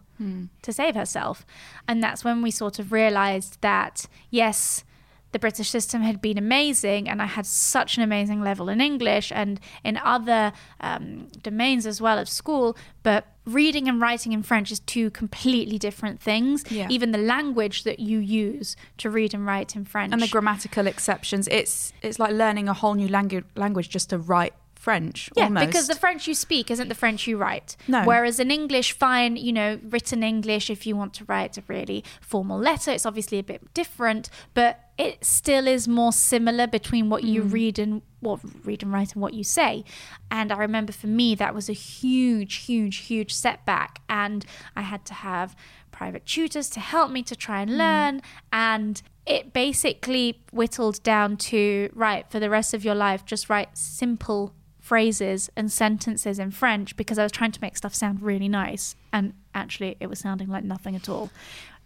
to 0.61 0.71
save 0.71 0.95
herself. 0.95 1.45
And 1.85 2.01
that's 2.01 2.23
when 2.23 2.41
we 2.41 2.49
sort 2.49 2.79
of 2.79 2.93
realized 2.93 3.57
that 3.59 4.05
yes, 4.29 4.85
the 5.33 5.39
British 5.39 5.69
system 5.69 6.01
had 6.03 6.21
been 6.21 6.37
amazing, 6.37 7.09
and 7.09 7.21
I 7.21 7.25
had 7.25 7.45
such 7.45 7.97
an 7.97 8.03
amazing 8.03 8.41
level 8.41 8.69
in 8.69 8.79
English 8.79 9.31
and 9.35 9.59
in 9.83 9.97
other 9.97 10.53
um, 10.79 11.27
domains 11.41 11.85
as 11.87 11.99
well 11.99 12.19
at 12.19 12.27
school. 12.27 12.77
But 13.01 13.25
reading 13.45 13.89
and 13.89 13.99
writing 13.99 14.31
in 14.31 14.43
French 14.43 14.71
is 14.71 14.79
two 14.79 15.09
completely 15.09 15.77
different 15.77 16.21
things. 16.21 16.63
Yeah. 16.69 16.87
Even 16.89 17.11
the 17.11 17.17
language 17.17 17.83
that 17.83 17.99
you 17.99 18.19
use 18.19 18.75
to 18.99 19.09
read 19.09 19.33
and 19.33 19.45
write 19.45 19.75
in 19.75 19.85
French. 19.85 20.13
and 20.13 20.21
the 20.21 20.27
grammatical 20.27 20.87
exceptions. 20.87 21.47
It's 21.49 21.91
it's 22.01 22.19
like 22.19 22.31
learning 22.31 22.69
a 22.69 22.73
whole 22.73 22.93
new 22.93 23.07
language 23.07 23.45
language 23.55 23.89
just 23.89 24.11
to 24.11 24.17
write 24.19 24.53
French. 24.83 25.29
Yeah, 25.37 25.45
almost. 25.45 25.65
because 25.65 25.87
the 25.87 25.95
French 25.95 26.27
you 26.27 26.33
speak 26.33 26.69
isn't 26.69 26.89
the 26.89 26.95
French 26.95 27.25
you 27.25 27.37
write. 27.37 27.77
No. 27.87 28.03
Whereas 28.03 28.37
in 28.37 28.51
English, 28.51 28.91
fine, 28.91 29.37
you 29.37 29.53
know, 29.53 29.79
written 29.81 30.23
English, 30.23 30.69
if 30.69 30.85
you 30.85 30.97
want 30.97 31.13
to 31.13 31.23
write 31.23 31.57
a 31.57 31.63
really 31.69 32.03
formal 32.19 32.59
letter, 32.59 32.91
it's 32.91 33.05
obviously 33.05 33.39
a 33.39 33.43
bit 33.43 33.73
different, 33.73 34.29
but 34.53 34.89
it 34.97 35.23
still 35.23 35.67
is 35.67 35.87
more 35.87 36.11
similar 36.11 36.67
between 36.67 37.09
what 37.09 37.23
you 37.23 37.43
mm. 37.43 37.53
read 37.53 37.79
and 37.79 38.01
what 38.19 38.41
read 38.65 38.83
and 38.83 38.91
write 38.91 39.13
and 39.13 39.21
what 39.21 39.33
you 39.33 39.45
say. 39.45 39.85
And 40.29 40.51
I 40.51 40.57
remember 40.57 40.91
for 40.91 41.07
me, 41.07 41.33
that 41.35 41.55
was 41.55 41.69
a 41.69 41.73
huge, 41.73 42.55
huge, 42.55 42.97
huge 42.97 43.33
setback. 43.33 44.01
And 44.09 44.45
I 44.75 44.81
had 44.81 45.05
to 45.05 45.13
have 45.13 45.55
private 45.91 46.25
tutors 46.25 46.69
to 46.71 46.81
help 46.81 47.09
me 47.09 47.23
to 47.23 47.37
try 47.37 47.61
and 47.61 47.71
mm. 47.71 47.77
learn. 47.77 48.21
And 48.51 49.01
it 49.25 49.53
basically 49.53 50.41
whittled 50.51 51.01
down 51.03 51.37
to 51.37 51.89
right, 51.93 52.29
for 52.29 52.41
the 52.41 52.49
rest 52.49 52.73
of 52.73 52.83
your 52.83 52.95
life, 52.95 53.23
just 53.25 53.49
write 53.49 53.77
simple 53.77 54.53
phrases 54.93 55.49
and 55.57 55.71
sentences 55.71 56.37
in 56.37 56.51
French 56.51 56.95
because 56.95 57.17
I 57.17 57.23
was 57.23 57.31
trying 57.31 57.51
to 57.51 57.59
make 57.61 57.75
stuff 57.75 57.95
sound 57.95 58.21
really 58.21 58.47
nice. 58.47 58.95
And 59.11 59.33
actually, 59.55 59.97
it 59.99 60.05
was 60.07 60.19
sounding 60.19 60.49
like 60.49 60.63
nothing 60.63 60.95
at 60.95 61.09
all. 61.09 61.31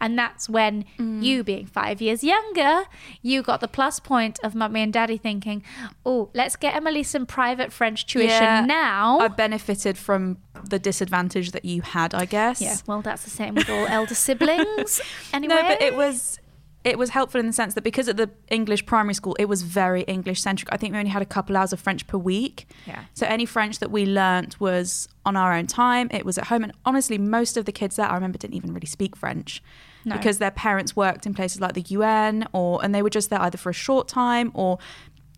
And 0.02 0.20
that's 0.20 0.50
when 0.50 0.84
Mm. 1.00 1.24
you, 1.24 1.42
being 1.46 1.66
five 1.66 2.02
years 2.02 2.22
younger, 2.22 2.84
you 3.22 3.42
got 3.42 3.62
the 3.62 3.68
plus 3.70 4.02
point 4.02 4.40
of 4.44 4.54
mummy 4.56 4.82
and 4.82 4.92
daddy 4.92 5.18
thinking, 5.18 5.64
oh, 6.06 6.30
let's 6.34 6.58
get 6.58 6.76
Emily 6.76 7.02
some 7.02 7.26
private 7.26 7.72
French 7.72 8.06
tuition 8.06 8.44
Yeah, 8.44 8.66
now. 8.66 9.20
I 9.20 9.30
benefited 9.30 9.98
from 9.98 10.38
the 10.66 10.78
disadvantage 10.78 11.52
that 11.52 11.64
you 11.64 11.82
had, 11.84 12.14
I 12.14 12.26
guess. 12.26 12.60
yeah, 12.62 12.76
well, 12.88 13.02
that's 13.02 13.24
the 13.24 13.30
same 13.30 13.56
with 13.56 13.70
all 13.70 13.88
elder 13.88 14.16
siblings. 14.16 15.00
Anyway, 15.32 15.56
No, 15.62 15.62
but 15.70 15.82
it 15.82 15.96
was 15.96 16.40
it 16.88 16.98
was 16.98 17.10
helpful 17.10 17.40
in 17.40 17.48
the 17.48 17.54
sense 17.54 17.74
that 17.74 17.84
because 17.84 18.08
at 18.08 18.16
the 18.16 18.30
English 18.50 18.86
primary 18.86 19.14
school 19.14 19.36
it 19.38 19.46
was 19.46 19.62
very 19.62 20.04
English 20.04 20.40
centric. 20.42 20.70
I 20.72 20.78
think 20.78 20.94
we 20.94 21.00
only 21.00 21.12
had 21.12 21.22
a 21.22 21.26
couple 21.26 21.58
hours 21.58 21.74
of 21.74 21.82
French 21.82 22.08
per 22.08 22.18
week. 22.18 22.66
Yeah. 22.86 23.04
So 23.14 23.28
any 23.28 23.46
French 23.46 23.80
that 23.80 23.92
we 23.92 24.06
learnt 24.06 24.60
was 24.62 25.10
on 25.26 25.36
our 25.36 25.54
own 25.54 25.68
time. 25.68 26.08
It 26.12 26.26
was 26.26 26.38
at 26.38 26.48
home, 26.48 26.64
and 26.64 26.72
honestly, 26.86 27.18
most 27.18 27.58
of 27.58 27.66
the 27.66 27.74
kids 27.74 27.98
there 27.98 28.08
I 28.08 28.16
remember 28.16 28.38
didn't 28.38 28.56
even 28.56 28.74
really 28.74 28.88
speak 28.88 29.18
French. 29.18 29.62
No. 30.06 30.16
Because 30.16 30.38
their 30.38 30.52
parents 30.52 30.96
worked 30.96 31.26
in 31.26 31.34
places 31.34 31.60
like 31.60 31.74
the 31.74 31.82
UN, 31.82 32.48
or 32.54 32.80
and 32.84 32.96
they 32.96 33.02
were 33.02 33.10
just 33.10 33.30
there 33.30 33.42
either 33.42 33.58
for 33.58 33.70
a 33.70 33.74
short 33.74 34.08
time 34.08 34.52
or 34.54 34.80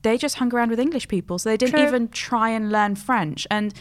they 0.03 0.18
just 0.18 0.36
hung 0.36 0.53
around 0.53 0.70
with 0.70 0.79
English 0.79 1.08
people, 1.08 1.39
so 1.39 1.50
they 1.50 1.58
didn't 1.58 1.79
True. 1.79 1.88
even 1.88 2.08
try 2.10 2.50
and 2.50 2.72
learn 2.72 2.96
French. 2.96 3.48
And 3.50 3.74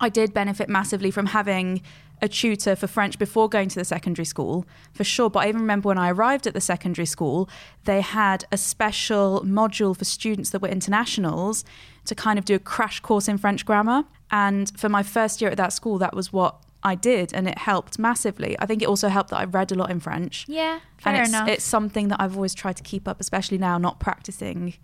I 0.00 0.08
did 0.08 0.32
benefit 0.32 0.68
massively 0.68 1.10
from 1.10 1.26
having 1.26 1.82
a 2.22 2.28
tutor 2.28 2.76
for 2.76 2.86
French 2.86 3.18
before 3.18 3.48
going 3.48 3.68
to 3.68 3.78
the 3.78 3.84
secondary 3.84 4.24
school, 4.24 4.66
for 4.92 5.04
sure. 5.04 5.30
But 5.30 5.40
I 5.40 5.48
even 5.48 5.60
remember 5.60 5.88
when 5.88 5.98
I 5.98 6.10
arrived 6.10 6.46
at 6.46 6.54
the 6.54 6.60
secondary 6.60 7.06
school, 7.06 7.48
they 7.84 8.00
had 8.00 8.44
a 8.52 8.56
special 8.56 9.42
module 9.44 9.96
for 9.96 10.04
students 10.04 10.50
that 10.50 10.62
were 10.62 10.68
internationals 10.68 11.64
to 12.04 12.14
kind 12.14 12.38
of 12.38 12.44
do 12.44 12.54
a 12.54 12.58
crash 12.58 13.00
course 13.00 13.28
in 13.28 13.38
French 13.38 13.64
grammar. 13.64 14.04
And 14.30 14.72
for 14.78 14.88
my 14.88 15.02
first 15.02 15.40
year 15.40 15.50
at 15.50 15.56
that 15.56 15.72
school, 15.72 15.98
that 15.98 16.14
was 16.14 16.32
what 16.32 16.56
I 16.82 16.94
did, 16.94 17.34
and 17.34 17.46
it 17.46 17.58
helped 17.58 17.98
massively. 17.98 18.56
I 18.58 18.66
think 18.66 18.82
it 18.82 18.88
also 18.88 19.08
helped 19.08 19.30
that 19.30 19.38
I 19.38 19.44
read 19.44 19.70
a 19.70 19.74
lot 19.74 19.90
in 19.90 20.00
French. 20.00 20.46
yeah, 20.48 20.80
and 21.04 21.14
fair 21.16 21.22
it's, 21.22 21.28
enough. 21.28 21.48
it's 21.48 21.64
something 21.64 22.08
that 22.08 22.20
I've 22.20 22.36
always 22.36 22.54
tried 22.54 22.76
to 22.76 22.82
keep 22.82 23.06
up, 23.06 23.20
especially 23.20 23.58
now, 23.58 23.76
not 23.76 24.00
practicing 24.00 24.74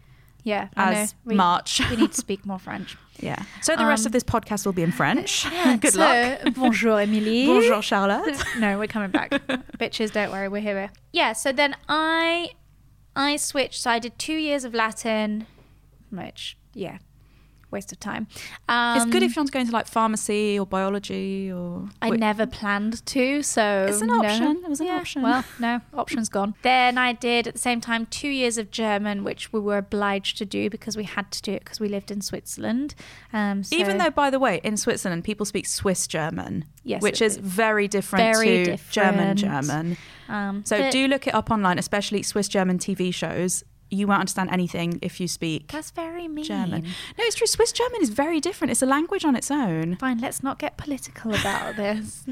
yeah, 0.46 0.68
I 0.76 0.84
know. 0.92 1.00
as 1.00 1.14
We, 1.24 1.34
much. 1.34 1.80
we 1.90 1.96
need 1.96 2.12
to 2.12 2.16
speak 2.18 2.46
more 2.46 2.58
French. 2.60 2.96
Yeah. 3.18 3.42
So 3.62 3.74
the 3.76 3.84
rest 3.84 4.04
Um, 4.04 4.10
of 4.10 4.12
this 4.12 4.22
podcast 4.22 4.64
will 4.64 4.72
be 4.74 4.82
in 4.82 4.92
French. 4.92 5.44
Good 5.80 5.92
so, 5.94 5.98
luck. 6.00 6.54
Bonjour, 6.54 7.00
Emily. 7.00 7.46
Bonjour, 7.46 7.82
Charlotte. 7.82 8.42
no, 8.58 8.78
we're 8.78 8.86
coming 8.86 9.10
back. 9.10 9.30
Bitches, 9.78 10.12
don't 10.12 10.30
worry, 10.30 10.48
we're 10.48 10.60
here. 10.62 10.90
Yeah, 11.12 11.32
so 11.32 11.50
then 11.52 11.74
I 11.88 12.50
I 13.16 13.36
switched. 13.36 13.80
So 13.82 13.90
I 13.90 13.98
did 13.98 14.18
two 14.18 14.34
years 14.36 14.64
of 14.64 14.72
Latin, 14.74 15.46
which, 16.10 16.56
yeah, 16.74 16.98
waste 17.70 17.90
of 17.92 17.98
time. 18.00 18.26
Um, 18.68 18.96
it's 18.96 19.06
good 19.10 19.22
if 19.22 19.34
you 19.34 19.40
want 19.40 19.48
to 19.48 19.52
go 19.52 19.60
into 19.60 19.72
like 19.72 19.86
pharmacy 19.86 20.58
or 20.58 20.66
biology 20.66 21.50
or. 21.52 21.88
I 22.00 22.10
Wait, 22.10 22.20
never 22.20 22.46
planned 22.46 23.04
to, 23.06 23.42
so 23.42 23.86
It's 23.88 24.00
an 24.00 24.08
no. 24.08 24.20
option. 24.20 24.62
It 24.64 24.68
was 24.68 24.80
an 24.80 24.86
Yeah, 24.86 24.96
option. 24.96 25.22
Well, 25.22 25.44
no, 25.60 25.80
option's 25.94 26.28
gone. 26.28 26.54
Then 26.62 26.96
I 26.98 27.12
did 27.12 27.46
at 27.46 27.54
the 27.54 27.60
same 27.60 27.80
time 27.80 28.06
two 28.06 28.28
years 28.28 28.56
of 28.58 28.70
German, 28.70 29.24
which 29.24 29.52
we 29.52 29.60
were 29.60 29.78
obliged 29.78 30.38
to 30.38 30.44
do 30.44 30.70
because 30.70 30.96
we 30.96 31.04
had 31.04 31.30
to 31.32 31.42
do 31.42 31.52
it 31.52 31.64
because 31.64 31.80
we 31.80 31.88
lived 31.88 32.10
in 32.10 32.20
Switzerland. 32.20 32.94
Um, 33.32 33.62
so, 33.64 33.76
Even 33.76 33.98
though, 33.98 34.10
by 34.10 34.30
the 34.30 34.38
way, 34.38 34.60
in 34.64 34.76
Switzerland 34.76 35.24
people 35.24 35.44
speak 35.46 35.66
Swiss 35.66 36.06
German, 36.06 36.64
Yes, 36.84 37.02
which 37.02 37.20
is 37.20 37.36
very 37.36 37.88
different 37.88 38.22
Very 38.36 38.64
to 38.64 38.76
German 38.90 39.36
different. 39.36 39.66
German. 39.66 39.96
um, 40.28 40.64
So 40.64 40.90
do 40.90 41.08
look 41.08 41.26
it 41.26 41.34
up 41.34 41.50
online, 41.50 41.78
especially 41.78 42.22
Swiss 42.22 42.48
German 42.48 42.78
TV 42.78 43.12
shows. 43.12 43.64
You 43.90 44.06
won't 44.06 44.20
understand 44.20 44.50
anything 44.50 44.98
if 45.00 45.20
you 45.20 45.28
speak 45.28 45.70
that's 45.70 45.90
very 45.90 46.26
mean. 46.28 46.44
German. 46.44 46.82
No, 46.82 47.24
it's 47.24 47.36
true. 47.36 47.46
Swiss 47.46 47.72
German 47.72 48.02
is 48.02 48.10
very 48.10 48.40
different. 48.40 48.72
It's 48.72 48.82
a 48.82 48.86
language 48.86 49.24
on 49.24 49.36
its 49.36 49.50
own. 49.50 49.96
Fine, 49.96 50.18
let's 50.18 50.42
not 50.42 50.58
get 50.58 50.76
political 50.76 51.34
about 51.34 51.76
this. 51.82 52.26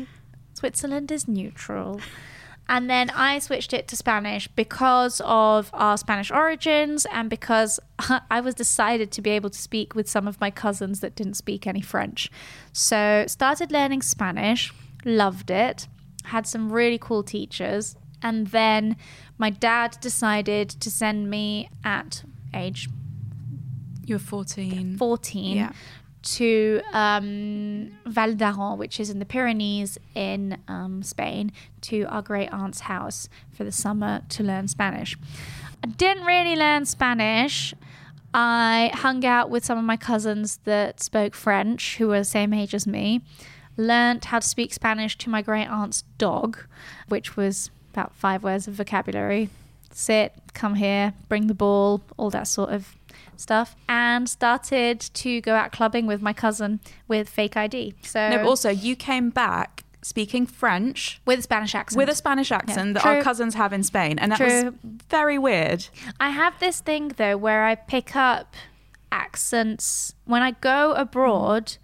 Switzerland 0.54 1.12
is 1.12 1.28
neutral. 1.28 2.00
And 2.68 2.88
then 2.88 3.10
I 3.10 3.38
switched 3.40 3.74
it 3.74 3.88
to 3.88 3.96
Spanish 3.96 4.48
because 4.48 5.20
of 5.24 5.70
our 5.74 5.98
Spanish 5.98 6.30
origins 6.30 7.06
and 7.12 7.28
because 7.28 7.78
I 8.30 8.40
was 8.40 8.54
decided 8.54 9.12
to 9.12 9.22
be 9.22 9.30
able 9.30 9.50
to 9.50 9.58
speak 9.58 9.94
with 9.94 10.08
some 10.08 10.26
of 10.26 10.40
my 10.40 10.50
cousins 10.50 11.00
that 11.00 11.14
didn't 11.14 11.34
speak 11.34 11.66
any 11.66 11.82
French. 11.82 12.30
So 12.72 13.24
started 13.28 13.70
learning 13.70 14.02
Spanish, 14.02 14.72
loved 15.04 15.50
it, 15.50 15.86
had 16.24 16.46
some 16.46 16.72
really 16.72 16.98
cool 16.98 17.22
teachers, 17.22 17.96
and 18.24 18.48
then 18.48 18.96
my 19.38 19.50
dad 19.50 19.96
decided 20.00 20.68
to 20.70 20.90
send 20.90 21.30
me 21.30 21.68
at 21.84 22.24
age 22.52 22.88
You 24.06 24.16
were 24.16 24.18
14. 24.18 24.96
14 24.98 25.56
Yeah. 25.56 25.72
to 26.38 26.80
um, 26.92 27.90
Val 28.06 28.34
d'Aran, 28.34 28.78
which 28.78 28.98
is 28.98 29.10
in 29.10 29.18
the 29.18 29.24
Pyrenees 29.26 29.98
in 30.14 30.58
um, 30.68 31.02
Spain, 31.02 31.52
to 31.82 32.02
our 32.04 32.22
great 32.22 32.50
aunt's 32.52 32.80
house 32.80 33.28
for 33.52 33.62
the 33.64 33.72
summer 33.72 34.22
to 34.30 34.42
learn 34.42 34.66
Spanish. 34.68 35.16
I 35.84 35.88
didn't 35.88 36.24
really 36.24 36.56
learn 36.56 36.86
Spanish. 36.86 37.74
I 38.32 38.90
hung 38.94 39.24
out 39.24 39.50
with 39.50 39.64
some 39.64 39.78
of 39.78 39.84
my 39.84 39.96
cousins 39.96 40.58
that 40.64 41.00
spoke 41.02 41.34
French, 41.34 41.98
who 41.98 42.08
were 42.08 42.20
the 42.20 42.24
same 42.24 42.52
age 42.54 42.74
as 42.74 42.86
me. 42.86 43.20
Learned 43.76 44.24
how 44.26 44.38
to 44.38 44.46
speak 44.48 44.72
Spanish 44.72 45.16
to 45.18 45.28
my 45.30 45.42
great 45.42 45.68
aunt's 45.68 46.02
dog, 46.18 46.58
which 47.08 47.36
was 47.36 47.70
about 47.94 48.14
five 48.14 48.42
words 48.42 48.66
of 48.68 48.74
vocabulary. 48.74 49.48
Sit, 49.90 50.32
come 50.54 50.74
here, 50.74 51.12
bring 51.28 51.46
the 51.46 51.54
ball, 51.54 52.00
all 52.16 52.30
that 52.30 52.48
sort 52.48 52.70
of 52.70 52.96
stuff. 53.36 53.76
And 53.88 54.28
started 54.28 55.00
to 55.00 55.40
go 55.40 55.54
out 55.54 55.70
clubbing 55.72 56.06
with 56.06 56.20
my 56.20 56.32
cousin 56.32 56.80
with 57.06 57.28
fake 57.28 57.56
ID. 57.56 57.94
So 58.02 58.30
No, 58.30 58.38
but 58.38 58.46
also 58.46 58.70
you 58.70 58.96
came 58.96 59.30
back 59.30 59.84
speaking 60.02 60.46
French 60.46 61.20
with 61.24 61.38
a 61.38 61.42
Spanish 61.42 61.74
accent. 61.74 61.96
with 61.96 62.08
a 62.08 62.14
Spanish 62.14 62.50
accent 62.52 62.94
that 62.94 63.02
True. 63.04 63.12
our 63.12 63.22
cousins 63.22 63.54
have 63.54 63.72
in 63.72 63.82
Spain, 63.82 64.18
and 64.18 64.32
that 64.32 64.38
True. 64.38 64.64
was 64.64 64.74
very 65.08 65.38
weird. 65.38 65.86
I 66.20 66.30
have 66.30 66.58
this 66.60 66.80
thing 66.80 67.12
though 67.16 67.36
where 67.36 67.64
I 67.64 67.74
pick 67.76 68.14
up 68.16 68.54
accents 69.12 70.14
when 70.24 70.42
I 70.42 70.50
go 70.52 70.92
abroad. 70.92 71.76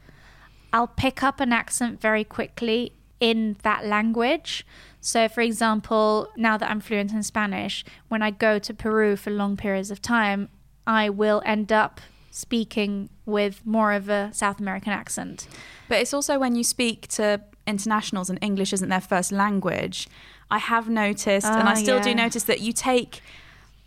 I'll 0.73 0.87
pick 0.89 1.23
up 1.23 1.41
an 1.41 1.53
accent 1.53 2.01
very 2.01 2.23
quickly 2.25 2.93
in 3.21 3.57
that 3.63 3.87
language. 3.87 4.67
So, 5.01 5.29
for 5.29 5.41
example, 5.41 6.29
now 6.37 6.57
that 6.59 6.71
I'm 6.71 6.81
fluent 6.81 7.13
in 7.13 7.23
Spanish, 7.23 7.85
when 8.09 8.23
I 8.23 8.31
go 8.31 8.59
to 8.59 8.75
Peru 8.75 9.17
for 9.17 9.31
long 9.31 9.57
periods 9.57 9.91
of 9.91 10.03
time, 10.03 10.49
I 10.87 11.09
will 11.09 11.43
end 11.47 11.73
up 11.73 12.01
speaking 12.31 13.09
with 13.27 13.65
more 13.67 13.93
of 13.93 14.09
a 14.09 14.31
South 14.33 14.61
American 14.61 14.93
accent. 14.93 15.49
But 15.89 15.99
it's 15.99 16.15
also 16.15 16.39
when 16.39 16.55
you 16.55 16.63
speak 16.65 17.09
to 17.09 17.41
internationals 17.67 18.31
and 18.31 18.39
English 18.43 18.73
isn't 18.73 18.89
their 18.89 19.01
first 19.01 19.33
language. 19.33 20.09
I 20.51 20.59
have 20.59 20.89
noticed, 20.89 21.47
and 21.47 21.69
I 21.69 21.73
Ah, 21.73 21.75
still 21.75 22.01
do 22.01 22.15
notice 22.15 22.45
that 22.45 22.61
you 22.61 22.73
take 22.73 23.21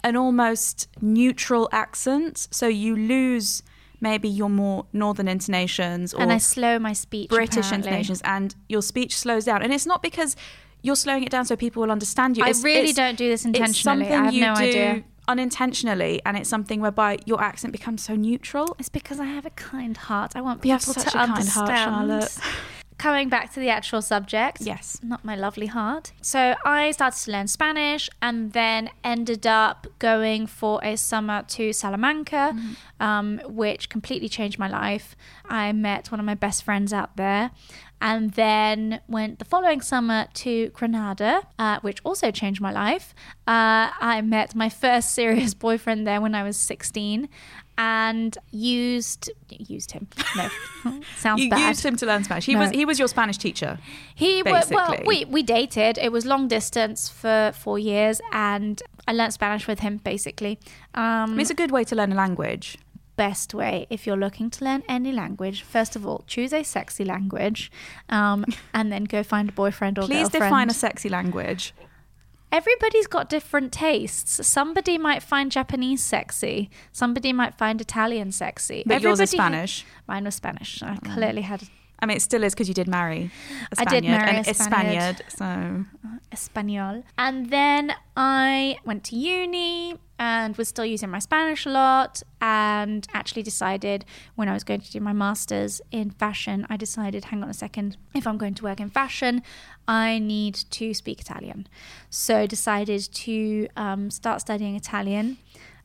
an 0.03 0.15
almost 0.15 0.88
neutral 1.01 1.70
accent, 1.72 2.48
so 2.51 2.67
you 2.67 2.96
lose 2.96 3.63
maybe 4.01 4.27
your 4.27 4.50
more 4.50 4.86
northern 4.91 5.27
intonations 5.29 6.13
or 6.13 6.22
and 6.22 6.32
I 6.34 6.38
slow 6.38 6.77
my 6.79 6.91
speech. 6.93 7.29
British 7.29 7.67
apparently. 7.67 7.89
intonations, 7.89 8.22
and 8.24 8.55
your 8.67 8.82
speech 8.82 9.17
slows 9.17 9.46
down. 9.46 9.62
And 9.62 9.72
it's 9.74 9.86
not 9.86 10.01
because 10.01 10.36
you're 10.84 10.96
slowing 10.96 11.24
it 11.24 11.32
down 11.32 11.46
so 11.46 11.56
people 11.56 11.82
will 11.82 11.92
understand 11.92 12.38
you. 12.38 12.44
I 12.44 12.54
really 12.62 12.90
it's- 12.92 12.96
don't 12.96 13.18
do 13.18 13.28
this 13.28 13.42
it's 13.46 13.58
intentionally. 13.58 14.06
I 14.08 14.25
have 14.25 14.34
you 14.34 14.42
no 14.42 14.54
do 14.56 14.62
idea. 14.62 15.04
unintentionally, 15.28 16.22
and 16.25 16.38
it's 16.38 16.50
something 16.50 16.80
whereby 16.82 17.18
your 17.25 17.42
accent 17.42 17.72
becomes 17.72 18.04
so 18.04 18.16
neutral. 18.16 18.75
It's 18.78 18.90
because 18.90 19.20
I 19.20 19.25
have 19.25 19.46
a 19.46 19.52
kind 19.52 19.96
heart. 19.98 20.36
I 20.36 20.42
want 20.42 20.60
people 20.62 20.68
You 20.70 20.74
have 20.74 20.82
such 20.84 21.04
to 21.13 21.24
a 21.24 21.25
kind 21.25 21.48
heart, 21.50 21.70
Charlotte. 21.70 22.38
Coming 23.00 23.28
back 23.28 23.52
to 23.54 23.60
the 23.60 23.70
actual 23.70 24.02
subject. 24.02 24.62
Yes. 24.62 25.00
Not 25.04 25.25
my 25.25 25.36
lovely 25.36 25.66
heart. 25.66 26.13
So 26.22 26.56
I 26.63 26.92
started 26.92 27.20
to 27.25 27.32
learn 27.32 27.48
Spanish 27.48 28.10
and 28.22 28.54
then 28.54 28.90
ended 29.04 29.46
up 29.48 29.88
going 30.00 30.46
for 30.48 30.80
a 30.84 30.96
summer 30.96 31.44
to 31.50 31.74
Salamanca, 31.74 32.56
um, 33.00 33.42
which 33.46 33.90
completely 33.90 34.30
changed 34.30 34.58
my 34.60 34.70
life. 34.70 35.16
I 35.50 35.74
met 35.74 36.12
one 36.12 36.20
of 36.20 36.25
my 36.25 36.36
best 36.36 36.63
friends 36.63 36.94
out 36.94 37.18
there. 37.18 37.52
And 38.06 38.32
then 38.34 39.00
went 39.08 39.40
the 39.40 39.46
following 39.46 39.80
summer 39.80 40.28
to 40.34 40.68
Granada, 40.72 41.44
uh, 41.58 41.80
which 41.80 42.00
also 42.04 42.32
changed 42.32 42.60
my 42.60 42.72
life. 42.72 43.16
Uh, 43.48 43.96
I 43.98 44.22
met 44.22 44.54
my 44.56 44.68
first 44.68 45.16
serious 45.16 45.54
boyfriend 45.66 46.06
there 46.06 46.20
when 46.20 46.36
I 46.36 46.44
was 46.44 46.58
16 46.58 47.30
and 47.78 48.38
used 48.52 49.32
used 49.50 49.94
him. 49.94 50.08
No, 50.36 50.50
sounds 51.18 51.42
You 51.42 51.50
bad. 51.50 51.70
used 51.70 51.86
him 51.86 51.96
to 51.96 52.06
learn 52.06 52.26
Spanish. 52.26 52.46
He 52.46 52.54
No. 52.54 52.60
was 52.60 52.72
he 52.72 52.86
was 52.86 53.00
your 53.00 53.08
Spanish 53.08 53.38
teacher. 53.38 53.80
He 54.14 54.44
well, 54.44 54.98
we 55.06 55.26
we 55.26 55.42
dated. 55.42 55.98
It 55.98 56.12
was 56.12 56.26
long 56.26 56.48
distance 56.48 57.10
for 57.10 57.52
four 57.56 57.80
years, 57.80 58.22
and 58.32 58.82
I 59.08 59.14
learnt 59.14 59.34
Spanish 59.34 59.66
with 59.66 59.80
him. 59.80 59.98
Basically, 60.04 60.60
I 60.94 61.24
um, 61.24 61.32
mean, 61.32 61.40
it's 61.40 61.50
a 61.50 61.56
good 61.56 61.72
way 61.72 61.84
to 61.86 61.96
learn 61.96 62.12
a 62.12 62.16
language. 62.16 62.78
Best 63.15 63.53
way 63.53 63.86
if 63.89 64.05
you're 64.08 64.17
looking 64.17 64.50
to 64.50 64.65
learn 64.65 64.84
any 64.89 65.12
language. 65.12 65.62
First 65.63 65.96
of 65.96 66.05
all, 66.08 66.24
choose 66.27 66.53
a 66.53 66.63
sexy 66.63 67.05
language, 67.05 67.72
um, 68.10 68.46
and 68.74 68.91
then 68.91 69.03
go 69.05 69.24
find 69.24 69.50
a 69.50 69.51
boyfriend 69.51 70.00
or 70.00 70.03
Please 70.08 70.29
girlfriend. 70.29 70.43
define 70.51 70.70
a 70.70 70.74
sexy 70.74 71.10
language. 71.10 71.74
everybody's 72.51 73.08
got 73.08 73.29
different 73.29 73.72
tastes. 73.72 74.46
Somebody 74.48 74.98
might 74.98 75.24
find 75.24 75.51
Japanese 75.51 76.03
sexy. 76.03 76.70
Somebody 76.91 77.34
might 77.34 77.55
find 77.55 77.82
Italian 77.82 78.32
sexy. 78.32 78.84
But 78.86 79.01
yours 79.01 79.20
is 79.20 79.34
Everybody- 79.34 79.53
Spanish. 79.55 79.86
Mine 80.08 80.25
was 80.25 80.36
Spanish. 80.36 80.84
I 80.84 80.96
clearly 80.98 81.41
had 81.41 81.63
I 82.04 82.06
mean, 82.06 82.18
it 82.18 82.22
still 82.22 82.44
is 82.44 82.54
because 82.54 82.68
you 82.68 82.74
did 82.74 82.90
marry 82.90 83.32
a 83.72 83.76
Spaniard. 83.78 83.88
I 83.88 84.00
did 84.02 84.04
marry 84.04 84.38
a 84.40 84.54
Spaniard. 84.54 85.22
So 85.30 85.86
Espanol. 86.34 87.04
And 87.18 87.50
then 87.50 87.96
I 88.18 88.78
went 88.84 89.06
to 89.06 89.16
uni 89.16 89.96
and 90.20 90.58
was 90.58 90.68
still 90.68 90.86
using 90.86 91.10
my 91.10 91.20
Spanish 91.20 91.66
a 91.66 91.70
lot 91.70 92.22
and 92.42 93.08
actually 93.14 93.44
decided 93.44 94.04
when 94.36 94.50
I 94.50 94.54
was 94.54 94.66
going 94.66 94.82
to 94.82 94.92
do 94.92 95.00
my 95.00 95.14
master's 95.14 95.82
in 95.92 96.10
fashion, 96.10 96.68
I 96.70 96.76
decided, 96.76 97.26
hang 97.26 97.42
on 97.42 97.50
a 97.50 97.54
second, 97.54 97.96
if 98.14 98.28
I'm 98.28 98.38
going 98.38 98.56
to 98.56 98.64
work 98.64 98.82
in 98.82 98.90
fashion, 98.90 99.42
I 99.88 100.20
need 100.20 100.56
to 100.56 100.94
speak 100.94 101.22
Italian. 101.22 101.68
So 102.10 102.46
decided 102.46 103.02
to 103.14 103.68
um, 103.78 104.12
start 104.12 104.42
studying 104.42 104.76
Italian 104.76 105.38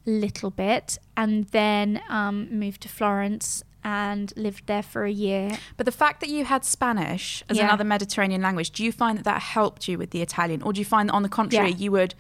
a 0.05 0.11
little 0.11 0.51
bit 0.51 0.99
and 1.17 1.45
then 1.49 2.01
um, 2.09 2.49
moved 2.51 2.81
to 2.83 2.89
Florence 2.89 3.63
and 3.85 4.33
lived 4.37 4.67
there 4.67 4.83
for 4.83 5.05
a 5.05 5.11
year 5.11 5.59
But 5.77 5.87
the 5.87 5.93
fact 5.93 6.21
that 6.21 6.29
you 6.29 6.45
had 6.45 6.65
Spanish 6.65 7.43
as 7.49 7.57
Yeah. 7.57 7.65
another 7.65 7.85
Mediterranean 7.85 8.43
language, 8.43 8.71
do 8.71 8.85
you 8.85 8.93
find 8.93 9.17
that 9.19 9.25
that 9.25 9.41
helped 9.43 9.89
you 9.89 9.97
with 9.99 10.11
the 10.11 10.21
Italian? 10.23 10.63
Or 10.63 10.73
do 10.73 10.81
you 10.81 10.85
find 10.85 11.09
that, 11.09 11.13
on 11.15 11.23
the 11.23 11.29
contrary, 11.29 11.71
Yeah. 11.71 11.77
you 11.77 11.93
would 11.93 12.15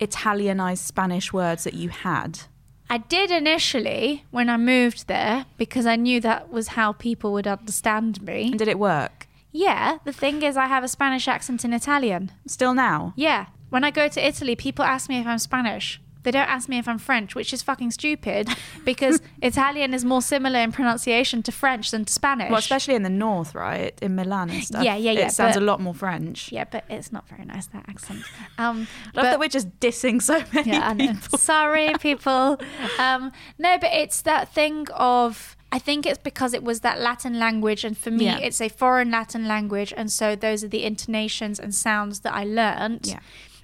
Italianize 0.00 0.78
Spanish 0.78 1.32
words 1.32 1.64
that 1.64 1.74
you 1.74 1.88
had? 1.90 2.40
I 2.88 2.98
did 2.98 3.30
initially 3.30 4.24
when 4.30 4.48
I 4.48 4.56
moved 4.56 5.06
there 5.06 5.46
because 5.56 5.86
I 5.86 5.96
knew 5.96 6.20
that 6.20 6.50
was 6.50 6.68
how 6.68 6.92
people 6.92 7.32
would 7.32 7.46
understand 7.46 8.20
me. 8.22 8.48
And 8.48 8.58
did 8.58 8.68
it 8.68 8.78
work? 8.78 9.28
Yeah, 9.52 9.98
the 10.04 10.12
thing 10.12 10.42
is, 10.42 10.56
I 10.56 10.66
have 10.66 10.84
a 10.84 10.88
Spanish 10.88 11.26
accent 11.28 11.64
in 11.64 11.72
Italian. 11.72 12.32
Still 12.46 12.74
now? 12.74 13.12
Yeah, 13.16 13.46
when 13.68 13.84
I 13.84 13.90
go 13.90 14.08
to 14.08 14.26
Italy, 14.26 14.56
people 14.56 14.84
ask 14.84 15.08
me 15.08 15.18
if 15.20 15.26
I'm 15.26 15.38
Spanish. 15.38 16.00
They 16.22 16.30
don't 16.30 16.48
ask 16.48 16.68
me 16.68 16.78
if 16.78 16.86
I'm 16.86 16.98
French, 16.98 17.34
which 17.34 17.52
is 17.52 17.62
fucking 17.62 17.92
stupid 17.92 18.48
because 18.84 19.20
Italian 19.42 19.94
is 19.94 20.04
more 20.04 20.20
similar 20.20 20.58
in 20.60 20.70
pronunciation 20.72 21.42
to 21.44 21.52
French 21.52 21.90
than 21.90 22.04
to 22.04 22.12
Spanish. 22.12 22.50
Well, 22.50 22.58
especially 22.58 22.94
in 22.94 23.02
the 23.02 23.08
north, 23.10 23.54
right? 23.54 23.98
In 24.02 24.16
Milan 24.16 24.50
and 24.50 24.62
stuff. 24.62 24.84
Yeah, 24.84 24.96
yeah, 24.96 25.12
yeah, 25.12 25.26
It 25.28 25.32
sounds 25.32 25.56
but- 25.56 25.62
a 25.62 25.64
lot 25.64 25.80
more 25.80 25.94
French. 25.94 26.52
yeah, 26.52 26.64
but 26.70 26.84
it's 26.90 27.10
not 27.12 27.26
very 27.28 27.44
nice 27.44 27.66
that 27.68 27.84
accent. 27.88 28.22
Um, 28.58 28.80
Love 28.80 28.86
but- 29.14 29.22
that 29.22 29.38
we're 29.38 29.48
just 29.48 29.80
dissing 29.80 30.20
so 30.20 30.42
many 30.52 30.70
yeah, 30.72 30.92
people. 30.94 31.38
Sorry, 31.38 31.92
people. 32.00 32.58
Um, 32.98 33.32
no, 33.58 33.78
but 33.78 33.90
it's 33.92 34.22
that 34.22 34.52
thing 34.52 34.86
of. 34.92 35.56
I 35.72 35.78
think 35.78 36.04
it's 36.04 36.18
because 36.18 36.52
it 36.52 36.64
was 36.64 36.80
that 36.80 36.98
Latin 37.00 37.38
language, 37.38 37.84
and 37.84 37.96
for 37.96 38.10
me, 38.10 38.24
Yeah. 38.24 38.38
it's 38.38 38.60
a 38.60 38.68
foreign 38.68 39.10
Latin 39.12 39.46
language, 39.46 39.94
and 39.96 40.10
so 40.10 40.34
those 40.34 40.64
are 40.64 40.68
the 40.68 40.82
intonations 40.84 41.60
and 41.60 41.72
sounds 41.72 42.20
that 42.20 42.34
I 42.34 42.42
learned. 42.44 43.06
Yeah. 43.06 43.20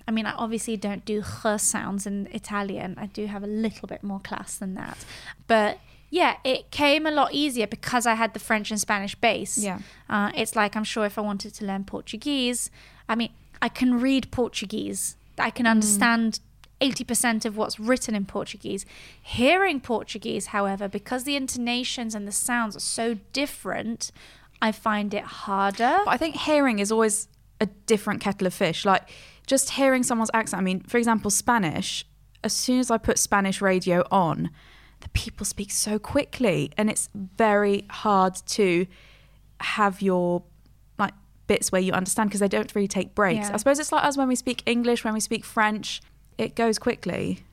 I 0.09 0.13
mean, 0.13 0.27
I 0.27 0.33
obviously 0.33 0.77
don't 0.77 1.05
do 1.05 1.19
h 1.19 1.61
sounds 1.61 2.07
in 2.07 2.29
Italian. 2.33 2.97
I 2.99 3.07
do 3.07 3.27
have 3.27 3.43
a 3.43 3.49
little 3.49 3.89
bit 3.89 4.03
more 4.03 4.21
class 4.21 4.57
than 4.57 4.75
that, 4.75 5.05
but 5.47 5.79
yeah, 6.11 6.37
it 6.45 6.71
came 6.71 7.07
a 7.07 7.11
lot 7.11 7.35
easier 7.35 7.67
because 7.67 8.07
I 8.07 8.15
had 8.15 8.33
the 8.33 8.39
French 8.39 8.71
and 8.71 8.81
Spanish 8.81 9.15
base. 9.15 9.59
Yeah. 9.59 9.81
Uh, 10.09 10.31
it's 10.35 10.55
like 10.55 10.77
I'm 10.77 10.85
sure 10.85 11.05
if 11.05 11.19
I 11.19 11.21
wanted 11.21 11.53
to 11.55 11.65
learn 11.65 11.85
Portuguese, 11.85 12.71
I 13.09 13.15
mean, 13.17 13.31
I 13.61 13.69
can 13.69 14.01
read 14.01 14.31
Portuguese. 14.31 15.17
I 15.39 15.51
can 15.51 15.67
understand 15.67 16.41
80% 16.81 17.45
of 17.45 17.57
what's 17.57 17.81
written 17.81 18.15
in 18.15 18.27
Portuguese. 18.27 18.87
Hearing 19.21 19.81
Portuguese, 19.81 20.47
however, 20.47 20.89
because 20.89 21.25
the 21.25 21.37
intonations 21.37 22.15
and 22.15 22.27
the 22.27 22.33
sounds 22.33 22.77
are 22.77 22.81
so 22.81 23.17
different, 23.33 24.13
I 24.61 24.73
find 24.73 25.13
it 25.15 25.25
harder. 25.25 25.99
But 26.05 26.11
I 26.11 26.17
think 26.17 26.37
hearing 26.37 26.79
is 26.79 26.93
always 26.93 27.29
a 27.61 27.67
different 27.67 28.21
kettle 28.21 28.47
of 28.47 28.55
fish. 28.55 28.85
Like 28.85 29.09
just 29.47 29.71
hearing 29.71 30.03
someone's 30.03 30.31
accent. 30.35 30.61
I 30.61 30.65
mean, 30.65 30.81
for 30.81 30.99
example, 30.99 31.31
Spanish, 31.31 32.05
as 32.45 32.53
soon 32.53 32.81
as 32.81 32.91
I 32.91 32.99
put 32.99 33.19
Spanish 33.19 33.61
radio 33.61 34.05
on, 34.11 34.51
the 35.01 35.09
people 35.11 35.45
speak 35.45 35.71
so 35.71 35.99
quickly 35.99 36.73
and 36.77 36.91
it's 36.91 37.09
very 37.15 37.85
hard 37.91 38.35
to 38.47 38.87
have 39.61 40.03
your 40.03 40.43
like 40.99 41.15
bits 41.47 41.71
where 41.71 41.81
you 41.81 41.93
understand 41.93 42.31
because 42.31 42.41
they 42.41 42.49
don't 42.49 42.75
really 42.75 42.89
take 42.89 43.15
breaks. 43.15 43.49
Yeah. 43.49 43.55
I 43.55 43.57
suppose 43.59 43.79
it's 43.79 43.93
like 43.93 44.05
us 44.05 44.17
when 44.17 44.29
we 44.29 44.37
speak 44.37 44.63
English, 44.67 45.05
when 45.05 45.15
we 45.15 45.21
speak 45.21 45.45
French, 45.45 46.01
it 46.39 46.55
goes 46.55 46.79
quickly. 46.79 47.45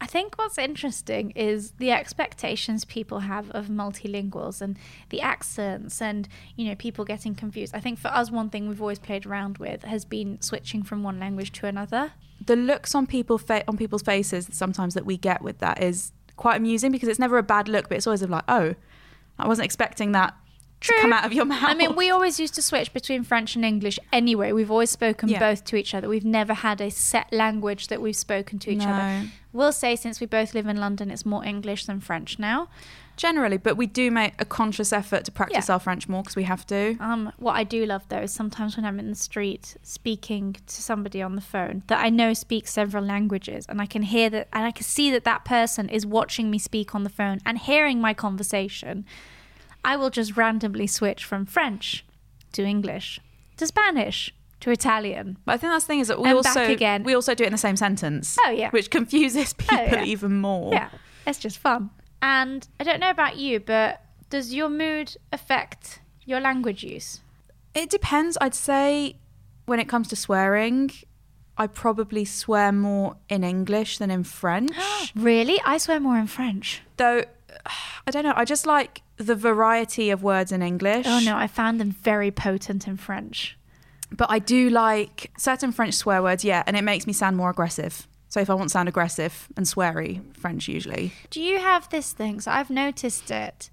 I 0.00 0.06
think 0.06 0.36
what's 0.36 0.58
interesting 0.58 1.30
is 1.30 1.72
the 1.72 1.90
expectations 1.90 2.84
people 2.84 3.20
have 3.20 3.50
of 3.52 3.68
multilinguals 3.68 4.60
and 4.60 4.78
the 5.08 5.20
accents 5.22 6.02
and 6.02 6.28
you 6.54 6.68
know 6.68 6.74
people 6.74 7.04
getting 7.04 7.34
confused. 7.34 7.74
I 7.74 7.80
think 7.80 7.98
for 7.98 8.08
us 8.08 8.30
one 8.30 8.50
thing 8.50 8.68
we've 8.68 8.80
always 8.80 8.98
played 8.98 9.24
around 9.24 9.58
with 9.58 9.84
has 9.84 10.04
been 10.04 10.40
switching 10.42 10.82
from 10.82 11.02
one 11.02 11.18
language 11.18 11.52
to 11.52 11.66
another. 11.66 12.12
the 12.44 12.56
looks 12.56 12.94
on 12.94 13.06
people 13.06 13.38
fa- 13.38 13.64
on 13.66 13.76
people's 13.78 14.02
faces 14.02 14.48
sometimes 14.52 14.92
that 14.94 15.06
we 15.06 15.16
get 15.16 15.40
with 15.40 15.58
that 15.58 15.82
is 15.82 16.12
quite 16.36 16.56
amusing 16.58 16.92
because 16.92 17.08
it's 17.08 17.18
never 17.18 17.38
a 17.38 17.42
bad 17.42 17.66
look, 17.66 17.88
but 17.88 17.96
it's 17.96 18.06
always 18.06 18.20
of 18.22 18.28
like, 18.28 18.44
oh, 18.48 18.74
I 19.38 19.48
wasn't 19.48 19.64
expecting 19.64 20.12
that 20.12 20.34
True. 20.80 21.00
come 21.00 21.12
out 21.12 21.24
of 21.24 21.32
your 21.32 21.44
mouth. 21.46 21.62
I 21.64 21.74
mean, 21.74 21.96
we 21.96 22.10
always 22.10 22.38
used 22.38 22.54
to 22.54 22.62
switch 22.62 22.92
between 22.92 23.24
French 23.24 23.56
and 23.56 23.64
English 23.64 23.98
anyway. 24.12 24.52
We've 24.52 24.70
always 24.70 24.90
spoken 24.90 25.28
Yeah. 25.28 25.38
both 25.40 25.64
to 25.64 25.76
each 25.76 25.94
other. 25.94 26.08
We've 26.08 26.24
never 26.24 26.52
had 26.54 26.80
a 26.80 26.90
set 26.90 27.32
language 27.32 27.88
that 27.88 28.00
we've 28.02 28.14
spoken 28.16 28.58
to 28.60 28.70
each 28.70 28.78
No. 28.78 28.88
other. 28.90 29.28
We'll 29.52 29.72
say 29.72 29.96
since 29.96 30.20
we 30.20 30.26
both 30.26 30.52
live 30.54 30.66
in 30.66 30.76
London, 30.76 31.10
it's 31.10 31.24
more 31.24 31.44
English 31.44 31.86
than 31.86 32.00
French 32.00 32.38
now. 32.38 32.68
generally, 33.18 33.56
but 33.56 33.78
we 33.78 33.86
do 33.86 34.10
make 34.10 34.34
a 34.38 34.44
conscious 34.44 34.92
effort 34.92 35.24
to 35.24 35.32
practice 35.32 35.68
Yeah. 35.68 35.72
our 35.72 35.80
French 35.80 36.06
more 36.06 36.20
because 36.22 36.36
we 36.36 36.42
have 36.42 36.66
to. 36.66 36.98
Um, 37.00 37.32
what 37.38 37.54
I 37.56 37.64
do 37.64 37.86
love 37.86 38.02
though 38.10 38.18
is 38.20 38.30
sometimes 38.30 38.76
when 38.76 38.84
I'm 38.84 38.98
in 38.98 39.08
the 39.08 39.16
street 39.16 39.74
speaking 39.82 40.54
to 40.66 40.82
somebody 40.82 41.22
on 41.22 41.34
the 41.34 41.40
phone 41.40 41.82
that 41.86 41.98
I 41.98 42.10
know 42.10 42.34
speaks 42.34 42.74
several 42.74 43.02
languages, 43.02 43.64
and 43.70 43.80
I 43.80 43.86
can 43.86 44.02
hear 44.02 44.28
that, 44.28 44.48
and 44.52 44.66
I 44.66 44.70
can 44.70 44.84
see 44.84 45.10
that 45.12 45.24
that 45.24 45.46
person 45.46 45.88
is 45.88 46.04
watching 46.04 46.50
me 46.50 46.58
speak 46.58 46.94
on 46.94 47.04
the 47.04 47.08
phone 47.08 47.40
and 47.46 47.56
hearing 47.56 48.02
my 48.02 48.12
conversation. 48.12 49.06
I 49.86 49.96
will 49.96 50.10
just 50.10 50.36
randomly 50.36 50.88
switch 50.88 51.24
from 51.24 51.46
French 51.46 52.04
to 52.52 52.64
English 52.64 53.20
to 53.56 53.66
Spanish 53.66 54.34
to 54.60 54.70
Italian. 54.70 55.38
But 55.44 55.52
I 55.52 55.56
think 55.58 55.72
that's 55.72 55.84
the 55.84 55.88
thing 55.88 56.00
is 56.00 56.08
that 56.08 56.20
we 56.20 56.28
And 56.28 56.36
also 56.36 56.64
again. 56.64 57.04
we 57.04 57.14
also 57.14 57.34
do 57.34 57.44
it 57.44 57.46
in 57.46 57.52
the 57.52 57.58
same 57.58 57.76
sentence. 57.76 58.36
Oh, 58.44 58.50
yeah. 58.50 58.70
which 58.70 58.90
confuses 58.90 59.54
oh, 59.60 59.62
people 59.62 59.98
yeah. 59.98 60.04
even 60.04 60.40
more. 60.40 60.72
Yeah, 60.72 60.88
it's 61.26 61.38
just 61.38 61.58
fun. 61.58 61.90
And 62.20 62.66
I 62.80 62.84
don't 62.84 62.98
know 62.98 63.10
about 63.10 63.36
you, 63.36 63.60
but 63.60 64.02
does 64.28 64.52
your 64.52 64.68
mood 64.68 65.16
affect 65.32 66.00
your 66.24 66.40
language 66.40 66.82
use? 66.82 67.20
It 67.72 67.88
depends. 67.88 68.36
I'd 68.40 68.54
say 68.56 69.16
when 69.66 69.78
it 69.78 69.88
comes 69.88 70.08
to 70.08 70.16
swearing, 70.16 70.90
I 71.56 71.68
probably 71.68 72.24
swear 72.24 72.72
more 72.72 73.16
in 73.28 73.44
English 73.44 73.98
than 73.98 74.10
in 74.10 74.24
French. 74.24 74.72
Really? 75.14 75.60
I 75.64 75.78
swear 75.78 76.00
more 76.00 76.18
in 76.18 76.26
French. 76.26 76.82
Though 76.96 77.22
I 78.06 78.10
don't 78.10 78.24
know. 78.24 78.34
I 78.34 78.44
just 78.44 78.66
like 78.66 79.02
the 79.16 79.34
variety 79.34 80.10
of 80.10 80.22
words 80.22 80.52
in 80.52 80.62
English. 80.62 81.06
Oh 81.08 81.20
no, 81.20 81.36
I 81.36 81.46
found 81.46 81.80
them 81.80 81.90
very 81.92 82.30
potent 82.30 82.86
in 82.86 82.96
French. 82.96 83.56
But 84.12 84.30
I 84.30 84.38
do 84.38 84.70
like 84.70 85.32
certain 85.36 85.72
French 85.72 85.94
swear 85.94 86.22
words, 86.22 86.44
yeah, 86.44 86.62
and 86.66 86.76
it 86.76 86.82
makes 86.82 87.06
me 87.06 87.12
sound 87.12 87.36
more 87.36 87.50
aggressive. 87.50 88.06
So 88.28 88.40
if 88.40 88.50
I 88.50 88.54
want 88.54 88.68
to 88.68 88.72
sound 88.72 88.88
aggressive 88.88 89.48
and 89.56 89.66
sweary, 89.66 90.20
French 90.36 90.68
usually. 90.68 91.12
Do 91.30 91.40
you 91.40 91.58
have 91.58 91.88
this 91.88 92.12
thing? 92.12 92.40
So 92.40 92.50
I've 92.50 92.70
noticed 92.70 93.30
it 93.30 93.70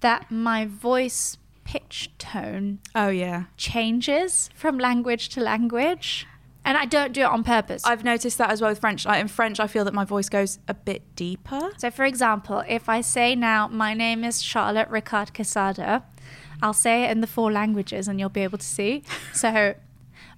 that 0.00 0.30
my 0.30 0.66
voice 0.66 1.38
pitch 1.64 2.10
tone 2.18 2.78
Oh 2.94 3.08
yeah. 3.08 3.44
changes 3.56 4.50
from 4.54 4.78
language 4.78 5.30
to 5.30 5.40
language. 5.40 6.26
And 6.64 6.78
I 6.78 6.86
don't 6.86 7.12
do 7.12 7.20
it 7.20 7.24
on 7.26 7.44
purpose. 7.44 7.84
I've 7.84 8.04
noticed 8.04 8.38
that 8.38 8.50
as 8.50 8.60
well 8.60 8.70
with 8.70 8.80
French. 8.80 9.04
Like 9.04 9.20
in 9.20 9.28
French, 9.28 9.60
I 9.60 9.66
feel 9.66 9.84
that 9.84 9.94
my 9.94 10.04
voice 10.04 10.28
goes 10.28 10.58
a 10.66 10.74
bit 10.74 11.14
deeper. 11.14 11.72
So, 11.76 11.90
for 11.90 12.04
example, 12.04 12.64
if 12.66 12.88
I 12.88 13.02
say 13.02 13.34
now, 13.34 13.68
my 13.68 13.92
name 13.92 14.24
is 14.24 14.42
Charlotte 14.42 14.88
Ricard 14.90 15.34
Quesada, 15.34 16.04
I'll 16.62 16.72
say 16.72 17.04
it 17.04 17.10
in 17.10 17.20
the 17.20 17.26
four 17.26 17.52
languages 17.52 18.08
and 18.08 18.18
you'll 18.18 18.30
be 18.30 18.42
able 18.42 18.58
to 18.58 18.66
see. 18.66 19.02
So, 19.34 19.74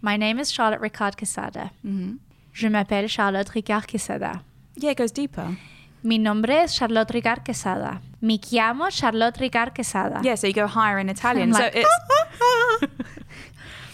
my 0.02 0.16
name 0.16 0.38
is 0.40 0.50
Charlotte 0.50 0.80
Ricard 0.80 1.16
Quesada. 1.16 1.70
Mm-hmm. 1.84 2.16
Je 2.52 2.68
m'appelle 2.68 3.08
Charlotte 3.08 3.50
Ricard 3.54 3.86
Quesada. 3.86 4.42
Yeah, 4.74 4.90
it 4.90 4.96
goes 4.96 5.12
deeper. 5.12 5.56
Mi 6.02 6.18
nombre 6.18 6.52
es 6.62 6.74
Charlotte 6.74 7.12
Ricard 7.12 7.44
Quesada. 7.44 8.00
Mi 8.20 8.38
chiamo 8.38 8.90
Charlotte 8.90 9.38
Ricard 9.38 9.74
Quesada. 9.74 10.20
Yeah, 10.22 10.34
so 10.34 10.46
you 10.46 10.52
go 10.52 10.66
higher 10.66 10.98
in 10.98 11.08
Italian. 11.08 11.52
So 11.52 11.70
it's 11.72 11.88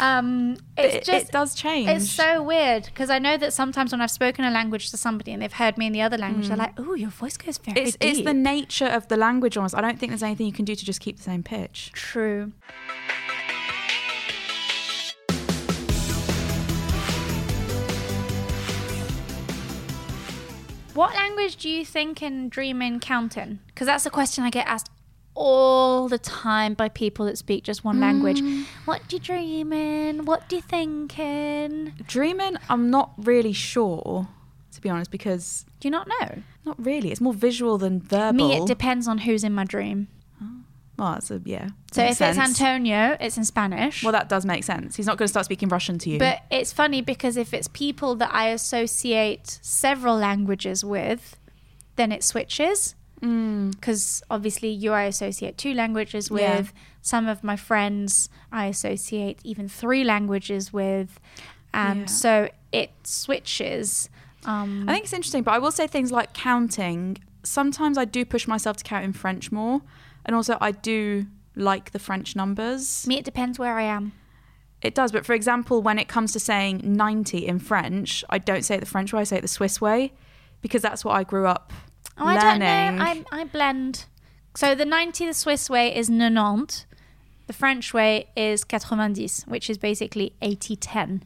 Um, 0.01 0.57
it's 0.77 0.95
it, 0.95 1.05
just 1.05 1.27
it 1.27 1.33
does 1.33 1.55
change. 1.55 1.89
It's 1.89 2.11
so 2.11 2.43
weird 2.43 2.87
because 2.87 3.11
I 3.11 3.19
know 3.19 3.37
that 3.37 3.53
sometimes 3.53 3.93
when 3.93 4.01
I've 4.01 4.11
spoken 4.11 4.45
a 4.45 4.51
language 4.51 4.91
to 4.91 4.97
somebody 4.97 5.33
and 5.33 5.43
they've 5.43 5.53
heard 5.53 5.79
me 5.79 5.87
in 5.87 5.93
the 5.93 6.03
other 6.03 6.19
language, 6.19 6.49
they're 6.49 6.57
like, 6.57 6.79
"Oh, 6.79 6.95
your 6.95 7.11
voice 7.11 7.37
goes 7.37 7.59
very 7.59 7.81
it's, 7.81 7.97
deep." 7.97 8.11
it's 8.11 8.25
the 8.25 8.35
nature 8.35 8.87
of 8.87 9.09
the 9.09 9.17
language 9.17 9.57
almost. 9.57 9.75
I 9.75 9.81
don't 9.81 9.99
think 9.99 10.11
there's 10.11 10.23
anything 10.23 10.47
you 10.47 10.53
can 10.53 10.65
do 10.65 10.75
to 10.75 10.85
just 10.85 11.01
keep 11.01 11.17
the 11.17 11.23
same 11.23 11.43
pitch. 11.43 11.91
True. 11.93 12.53
What 20.95 21.15
language 21.15 21.57
do 21.57 21.71
you 21.71 21.87
think 21.87 22.23
in 22.23 22.51
Dream 22.51 22.83
in 22.83 23.01
Counting? 23.01 23.61
Because 23.69 23.87
that's 23.87 24.05
a 24.05 24.11
question 24.11 24.45
I 24.45 24.51
get 24.51 24.67
asked 24.67 24.91
all 25.35 26.09
the 26.09 26.19
time 26.19 26.75
by 26.75 26.89
people 26.89 27.27
that 27.27 27.39
speak 27.39 27.65
just 27.65 27.85
one 27.85 28.01
language. 28.01 28.41
Mm. 28.41 28.65
What 28.85 29.03
do 29.09 29.17
you 29.17 29.21
dreaming? 29.21 30.25
What 30.25 30.49
do 30.49 30.57
you 30.57 30.63
thinking? 30.63 31.93
Dreaming, 32.07 32.57
I'm 32.69 32.91
not 32.91 33.13
really 33.17 33.53
sure, 33.53 34.29
to 34.73 34.81
be 34.81 34.89
honest, 34.89 35.11
because 35.11 35.65
Do 35.81 35.89
you 35.89 35.93
not 35.93 36.09
know? 36.09 36.43
not 36.65 36.85
really. 36.85 37.11
It's 37.11 37.21
more 37.21 37.35
visual 37.35 37.79
than 37.79 38.01
verbal. 38.01 38.49
Me, 38.49 38.57
it 38.57 38.67
depends 38.67 39.09
on 39.09 39.19
who's 39.19 39.43
in 39.45 39.53
my 39.53 39.65
dream. 39.65 40.09
Well, 40.99 41.15
that's 41.15 41.31
a 41.31 41.41
yeah. 41.45 41.71
So 41.91 42.05
if 42.05 42.21
it's. 42.21 42.39
Antonio, 42.39 43.17
it's 43.19 43.37
in 43.37 43.45
Spanish. 43.45 44.05
well, 44.05 44.13
that 44.13 44.29
does 44.29 44.45
make 44.45 44.63
sense. 44.63 44.95
He's 44.95 45.07
not 45.07 45.17
going 45.17 45.27
to 45.27 45.31
start 45.31 45.47
speaking 45.47 45.69
Russian 45.69 45.99
to 45.99 46.11
you. 46.11 46.19
But 46.19 46.43
it's 46.51 46.73
funny 46.73 47.01
because 47.01 47.37
if 47.37 47.55
it's 47.55 47.67
people 47.69 48.15
that 48.17 48.33
I 48.33 48.49
associate 48.49 49.59
several 49.63 50.17
languages 50.17 50.85
with, 50.85 51.39
then 51.97 52.13
it 52.13 52.23
switches. 52.23 52.95
Mm. 53.23 53.71
Because 53.73 54.23
obviously, 54.31 54.69
you 54.71 54.93
I 54.93 55.05
associate 55.05 55.57
two 55.59 55.75
languages 55.75 56.31
with. 56.31 56.41
Yeah. 56.75 56.81
Some 57.05 57.27
of 57.27 57.43
my 57.43 57.57
friends 57.57 58.29
I 58.53 58.67
associate 58.67 59.41
even 59.43 59.69
three 59.69 60.05
languages 60.05 60.73
with. 60.73 61.19
And 61.75 62.01
Yeah. 62.01 62.07
so 62.07 62.49
it 62.73 62.91
switches. 63.05 64.09
Um, 64.45 64.89
I 64.89 64.93
think 64.95 65.05
it's 65.05 65.13
interesting, 65.13 65.43
but 65.43 65.53
I 65.55 65.59
will 65.59 65.71
say 65.73 65.87
things 65.87 66.11
like 66.13 66.33
counting. 66.33 67.19
Sometimes 67.45 67.97
I 67.99 68.05
do 68.05 68.25
push 68.25 68.47
myself 68.47 68.77
to 68.79 68.85
count 68.85 69.05
in 69.05 69.13
French 69.13 69.51
more, 69.53 69.83
and 70.25 70.35
also 70.37 70.59
I 70.61 70.73
do 70.73 71.27
like 71.55 71.91
the 71.93 71.99
French 71.99 72.35
numbers. 72.37 73.07
me, 73.07 73.19
it 73.19 73.25
depends 73.25 73.59
where 73.59 73.77
I 73.79 73.83
am. 73.83 74.13
It 74.81 74.95
does, 74.95 75.13
but 75.13 75.25
for 75.25 75.33
example, 75.33 75.81
when 75.83 75.99
it 75.99 76.09
comes 76.09 76.33
to 76.33 76.41
saying 76.41 76.81
90 76.85 77.47
in 77.47 77.59
French, 77.61 78.25
I 78.31 78.39
don't 78.39 78.65
say 78.65 78.77
it 78.77 78.81
the 78.81 78.87
French 78.87 79.13
way, 79.13 79.21
I 79.21 79.25
say 79.25 79.37
it 79.39 79.43
the 79.43 79.49
Swiss 79.49 79.81
way, 79.81 80.13
because 80.61 80.83
that's 80.83 81.05
what 81.05 81.15
I 81.15 81.23
grew 81.25 81.47
up 81.47 81.73
Oh, 82.19 82.27
I 82.27 82.37
don't 82.39 82.59
know. 82.59 83.05
I, 83.05 83.25
I 83.33 83.45
blend. 83.45 84.05
So 84.55 84.75
the 84.75 84.85
90, 84.85 85.27
the 85.27 85.35
Swiss 85.35 85.71
way 85.71 85.95
is 85.95 86.11
90. 86.11 86.85
The 87.47 87.53
French 87.53 87.93
way 87.95 88.29
is 88.37 88.65
90, 88.71 89.29
which 89.47 89.69
is 89.71 89.79
basically 89.79 90.35
80 90.43 90.77
10. 90.77 91.25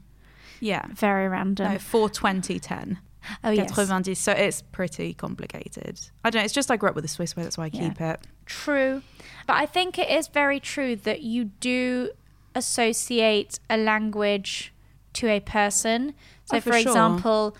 yeah. 0.61 0.87
Very 0.95 1.29
random. 1.29 1.73
No, 1.73 1.79
420 1.79 2.59
10. 2.61 2.99
oh, 3.45 3.51
yes. 3.51 3.77
90. 3.77 4.15
So 4.15 4.33
it's 4.33 4.63
pretty 4.63 5.13
complicated. 5.15 6.01
I 6.25 6.31
don't 6.31 6.41
know. 6.41 6.45
It's 6.45 6.55
just 6.55 6.71
I 6.71 6.77
grew 6.77 6.89
up 6.89 6.95
with 6.95 7.05
the 7.05 7.09
Swiss 7.09 7.37
way. 7.37 7.43
That's 7.43 7.59
why 7.59 7.65
I 7.65 7.71
Yeah. 7.73 7.89
keep 7.89 8.01
it. 8.01 8.21
True. 8.47 9.03
But 9.47 9.57
I 9.57 9.67
think 9.67 9.99
it 9.99 10.09
is 10.09 10.29
very 10.29 10.61
true 10.61 10.95
that 10.97 11.23
you 11.23 11.47
do 11.61 12.11
associate 12.55 13.59
a 13.69 13.77
language 13.77 14.73
to 15.15 15.29
a 15.29 15.41
person. 15.41 16.15
So, 16.45 16.57
Oh, 16.57 16.61
for, 16.61 16.71
for 16.73 16.79
sure. 16.79 16.89
example, 16.91 17.57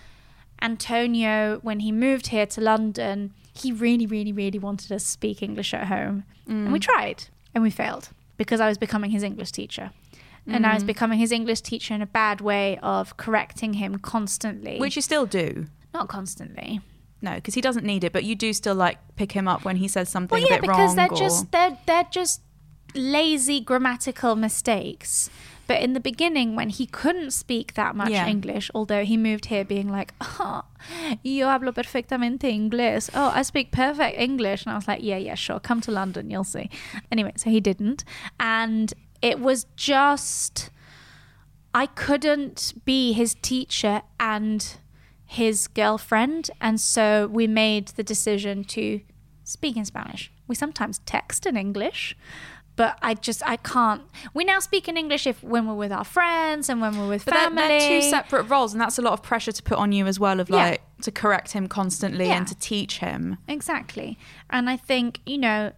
Antonio, 0.61 1.59
when 1.61 1.79
he 1.81 1.91
moved 1.91 2.27
here 2.27 2.45
to 2.45 2.61
London, 2.61 3.33
he 3.53 3.71
really, 3.71 4.05
really, 4.05 4.31
really 4.31 4.59
wanted 4.59 4.91
us 4.91 5.03
to 5.03 5.09
speak 5.09 5.41
English 5.41 5.73
at 5.73 5.87
home. 5.87 6.23
And 6.47 6.67
Mm. 6.69 6.71
we 6.71 6.79
tried 6.79 7.25
and 7.53 7.63
we 7.63 7.69
failed 7.69 8.09
because 8.37 8.59
I 8.59 8.67
was 8.67 8.77
becoming 8.77 9.11
his 9.11 9.23
English 9.23 9.51
teacher. 9.51 9.91
And 10.49 10.65
I 10.65 10.73
was 10.75 10.83
Mm. 10.83 10.87
becoming 10.87 11.19
his 11.19 11.31
English 11.33 11.59
teacher 11.61 11.93
in 11.93 12.01
a 12.01 12.05
bad 12.05 12.39
way 12.39 12.77
of 12.81 13.17
correcting 13.17 13.73
him 13.73 13.97
constantly. 13.99 14.79
Which 14.79 14.95
you 14.95 15.01
still 15.01 15.25
do. 15.25 15.67
not 15.93 16.07
constantly. 16.09 16.79
No, 17.23 17.33
because 17.35 17.55
he 17.55 17.61
doesn't 17.61 17.83
need 17.83 18.03
it, 18.03 18.13
but 18.13 18.23
you 18.23 18.35
do 18.35 18.53
still 18.53 18.75
like 18.75 18.99
pick 19.15 19.31
him 19.31 19.47
up 19.47 19.65
when 19.65 19.77
he 19.77 19.87
says 19.87 20.09
something 20.09 20.37
Well, 20.39 20.47
yeah, 20.47 20.57
a 20.57 20.61
bit 20.61 20.69
because 20.69 20.89
wrong. 20.89 20.95
they're 20.97 21.11
or- 21.11 21.17
just 21.17 21.51
they're 21.51 21.77
they're 21.87 22.07
just 22.11 22.41
lazy 22.93 23.59
grammatical 23.59 24.35
mistakes. 24.35 25.29
But 25.67 25.81
in 25.81 25.93
the 25.93 25.99
beginning, 25.99 26.55
when 26.55 26.69
he 26.69 26.85
couldn't 26.85 27.31
speak 27.31 27.73
that 27.73 27.95
much 27.95 28.09
Yeah. 28.09 28.27
English, 28.27 28.71
although 28.73 29.03
he 29.03 29.17
moved 29.17 29.45
here 29.47 29.65
being 29.65 29.89
like, 29.89 30.13
oh, 30.21 30.63
yo 31.23 31.47
hablo 31.47 31.73
perfectamente 31.73 32.43
inglés. 32.43 33.09
Oh, 33.13 33.31
I 33.33 33.41
speak 33.41 33.71
perfect 33.71 34.17
English. 34.19 34.65
And 34.65 34.71
I 34.71 34.75
was 34.75 34.87
like, 34.87 35.03
yeah, 35.03 35.17
yeah, 35.17 35.35
sure. 35.35 35.59
Come 35.59 35.81
to 35.81 35.91
London, 35.91 36.29
you'll 36.31 36.43
see. 36.45 36.69
Anyway, 37.11 37.33
so 37.35 37.49
he 37.49 37.59
didn't. 37.59 38.03
And 38.39 38.93
it 39.21 39.39
was 39.39 39.65
just, 39.75 40.69
I 41.73 41.85
couldn't 41.87 42.73
be 42.85 43.13
his 43.13 43.35
teacher 43.35 44.01
and 44.19 44.65
his 45.25 45.67
girlfriend. 45.67 46.49
And 46.61 46.79
so 46.79 47.27
we 47.27 47.45
made 47.47 47.89
the 47.89 48.03
decision 48.03 48.63
to 48.65 49.01
speak 49.43 49.75
in 49.75 49.85
Spanish. 49.85 50.31
We 50.47 50.55
sometimes 50.55 50.99
text 51.05 51.45
in 51.45 51.57
English, 51.57 52.15
but 52.77 52.97
I 53.01 53.15
just 53.15 53.41
I 53.45 53.57
can't. 53.57 54.03
We 54.33 54.45
now 54.45 54.59
speak 54.59 54.87
in 54.87 54.95
English 54.95 55.27
if 55.27 55.43
when 55.43 55.67
we're 55.67 55.73
with 55.75 55.91
our 55.91 56.05
friends 56.05 56.69
and 56.69 56.79
when 56.79 56.97
we're 56.97 57.09
with 57.09 57.25
But 57.25 57.33
they're, 57.33 57.49
they're 57.49 57.89
two 57.89 58.01
separate 58.09 58.43
roles, 58.43 58.71
and 58.73 58.79
that's 58.81 58.97
a 58.97 59.01
lot 59.01 59.11
of 59.13 59.21
pressure 59.21 59.51
to 59.51 59.61
put 59.63 59.77
on 59.77 59.91
you 59.91 60.07
as 60.07 60.17
well. 60.19 60.39
Of 60.39 60.49
Yeah. 60.49 60.55
like 60.69 60.81
to 61.01 61.11
correct 61.11 61.51
him 61.51 61.67
constantly 61.67 62.27
Yeah. 62.27 62.37
and 62.37 62.47
to 62.47 62.55
teach 62.55 62.99
him. 62.99 63.37
Exactly. 63.47 64.17
And 64.49 64.69
I 64.69 64.77
think, 64.77 65.19
you 65.25 65.37
know, 65.37 65.73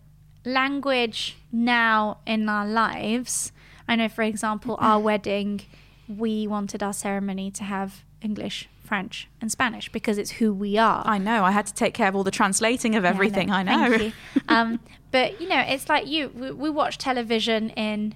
language 0.46 1.38
now 1.52 2.18
in 2.26 2.48
our 2.50 2.66
lives, 2.68 3.52
I 3.88 3.96
know, 3.96 4.10
for 4.10 4.22
example, 4.24 4.76
our 4.80 5.00
wedding, 5.10 5.62
we 6.08 6.48
wanted 6.48 6.84
our 6.84 6.94
ceremony 6.94 7.52
to 7.52 7.64
have 7.64 8.04
English, 8.22 8.68
French, 8.90 9.30
and 9.40 9.52
Spanish 9.52 9.90
because 9.92 10.18
it's 10.18 10.32
who 10.32 10.54
we 10.54 10.78
are. 10.78 11.04
I 11.06 11.18
know. 11.20 11.44
I 11.44 11.52
had 11.52 11.66
to 11.68 11.74
take 11.74 11.94
care 11.94 12.08
of 12.10 12.16
all 12.16 12.24
the 12.24 12.32
translating 12.32 12.96
of 12.96 13.04
Yeah, 13.04 13.10
everything. 13.12 13.52
I 13.52 13.62
know. 13.64 13.90
Thank 13.98 14.02
you. 14.02 14.12
um, 14.50 14.80
but, 15.12 15.40
you 15.40 15.48
know, 15.48 15.60
it's 15.60 15.88
like 15.88 16.08
you, 16.08 16.30
we, 16.36 16.52
we 16.52 16.70
watch 16.70 16.98
television 16.98 17.70
in 17.72 18.16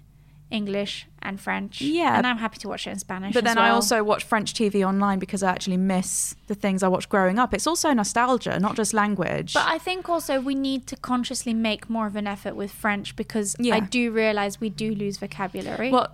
English 0.50 1.08
and 1.22 1.40
French. 1.40 1.82
Yeah. 1.82 2.18
And 2.18 2.28
I'm 2.28 2.38
happy 2.38 2.58
to 2.60 2.68
watch 2.68 2.86
it 2.88 2.92
in 2.92 3.00
Spanish. 3.00 3.34
But 3.34 3.44
then 3.44 3.58
I 3.58 3.70
also 3.70 4.04
watch 4.04 4.24
French 4.24 4.54
TV 4.54 4.86
online 4.88 5.20
because 5.20 5.42
I 5.44 5.52
actually 5.52 5.78
miss 5.78 6.36
the 6.48 6.56
things 6.56 6.84
I 6.84 6.88
watched 6.88 7.10
growing 7.10 7.40
up. 7.40 7.54
It's 7.54 7.68
also 7.68 7.92
nostalgia, 7.94 8.60
not 8.60 8.76
just 8.76 8.94
language. 8.94 9.54
But 9.54 9.66
I 9.68 9.78
think 9.78 10.10
also 10.10 10.40
we 10.40 10.56
need 10.56 10.86
to 10.88 10.96
consciously 10.96 11.54
make 11.54 11.90
more 11.90 12.08
of 12.08 12.16
an 12.16 12.28
effort 12.28 12.56
with 12.56 12.72
French 12.72 13.16
because 13.16 13.56
Yeah. 13.60 13.76
I 13.76 13.80
do 13.80 14.12
realize 14.12 14.60
we 14.60 14.70
do 14.70 14.94
lose 14.94 15.18
vocabulary. 15.18 15.90
Well, 15.92 16.10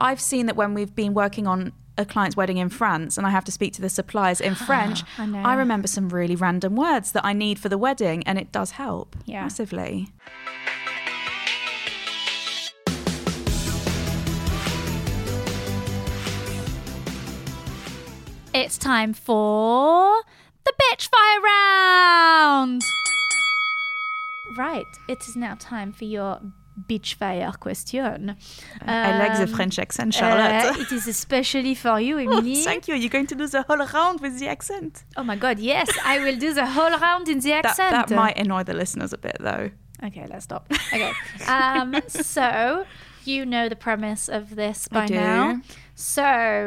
I've 0.00 0.20
seen 0.20 0.46
that 0.46 0.56
when 0.56 0.74
we've 0.74 0.94
been 0.94 1.14
working 1.14 1.46
on 1.46 1.72
a 1.96 2.04
client's 2.04 2.36
wedding 2.36 2.56
in 2.56 2.68
France 2.68 3.16
and 3.16 3.26
I 3.26 3.30
have 3.30 3.44
to 3.44 3.52
speak 3.52 3.72
to 3.74 3.82
the 3.82 3.88
suppliers 3.88 4.40
in 4.40 4.54
French, 4.66 5.02
I 5.18 5.26
know. 5.26 5.42
remember 5.56 5.86
some 5.88 6.08
really 6.08 6.36
random 6.36 6.74
words 6.76 7.12
that 7.12 7.24
I 7.24 7.32
need 7.32 7.58
for 7.58 7.68
the 7.68 7.78
wedding 7.78 8.22
and 8.26 8.38
it 8.38 8.50
does 8.52 8.72
help 8.72 9.16
Yeah. 9.24 9.42
massively. 9.42 10.08
it's 18.52 18.78
time 18.78 19.12
for 19.12 20.22
the 20.64 20.72
bitch 20.80 21.08
fire 21.08 21.40
round. 21.40 22.82
Right, 24.56 24.86
it 25.08 25.26
is 25.26 25.34
now 25.36 25.56
time 25.58 25.92
for 25.92 26.04
your 26.04 26.40
bitch 26.88 27.14
fire 27.14 27.52
question. 27.60 28.36
I 28.82 29.18
like 29.18 29.36
the 29.36 29.44
Um, 29.44 29.48
French 29.56 29.78
accent, 29.78 30.14
uh, 30.14 30.18
Charlotte. 30.18 30.80
it 30.80 30.92
is 30.92 31.06
especially 31.06 31.74
for 31.74 32.00
you, 32.00 32.16
Oh, 32.18 32.22
Emily. 32.38 32.56
thank 32.64 32.88
you. 32.88 32.94
You're 32.94 33.10
going 33.10 33.26
to 33.28 33.34
do 33.34 33.46
the 33.46 33.62
whole 33.62 33.78
round 33.78 34.20
with 34.20 34.38
the 34.40 34.48
accent. 34.48 35.04
Oh 35.16 35.22
my 35.24 35.36
god, 35.36 35.58
yes, 35.58 35.88
I 36.04 36.18
will 36.18 36.36
do 36.36 36.52
the 36.52 36.66
whole 36.66 36.90
round 36.98 37.28
in 37.28 37.40
the 37.40 37.52
accent. 37.52 37.92
that 37.92 38.10
might 38.10 38.38
annoy 38.38 38.64
the 38.64 38.74
listeners 38.74 39.12
a 39.12 39.18
bit, 39.18 39.36
though. 39.40 39.70
Okay, 40.02 40.26
let's 40.28 40.44
stop. 40.44 40.70
Okay. 40.92 41.12
Um, 41.46 41.96
so, 42.08 42.84
you 43.24 43.46
know 43.46 43.68
the 43.68 43.76
premise 43.76 44.28
of 44.28 44.54
this 44.56 44.88
I 44.90 44.94
by 44.94 45.06
do. 45.06 45.14
now. 45.14 45.60
So, 45.94 46.24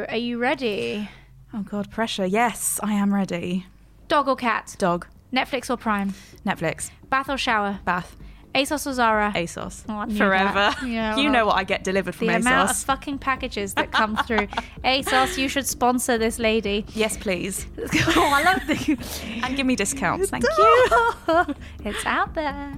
are 0.08 0.16
you 0.16 0.38
ready? 0.38 1.08
Oh, 1.54 1.62
God, 1.62 1.90
pressure. 1.90 2.26
Yes, 2.26 2.80
I 2.82 2.94
am 2.94 3.14
ready. 3.14 3.66
Dog 4.08 4.26
or 4.28 4.36
cat? 4.36 4.74
Dog, 4.78 5.06
Netflix 5.32 5.70
or 5.70 5.76
Prime? 5.76 6.14
Netflix, 6.44 6.90
Bath 7.10 7.28
or 7.28 7.36
shower? 7.38 7.78
bath, 7.84 8.16
ASOS 8.54 8.86
or 8.86 8.92
Zara? 8.94 9.32
ASOS. 9.34 9.84
Oh, 9.88 10.16
Forever. 10.16 10.74
Yeah, 10.86 11.16
you 11.16 11.28
know 11.28 11.46
what 11.46 11.56
I 11.56 11.64
get 11.64 11.84
delivered 11.84 12.14
from 12.14 12.28
The 12.28 12.36
amount 12.36 12.70
of 12.70 12.76
fucking 12.78 13.18
packages 13.18 13.74
that 13.74 13.92
come 13.92 14.16
through. 14.26 14.46
ASOS, 14.84 15.36
you 15.36 15.48
should 15.48 15.66
sponsor 15.66 16.18
this 16.18 16.38
lady. 16.38 16.86
Yes, 16.94 17.16
please. 17.16 17.66
oh, 18.16 18.30
I 18.34 18.42
love 18.42 18.66
the. 18.66 19.42
And 19.44 19.56
give 19.56 19.66
me 19.66 19.76
discounts. 19.76 20.30
Thank 20.30 20.44
you. 20.44 21.54
it's 21.84 22.06
out 22.06 22.34
there. 22.34 22.72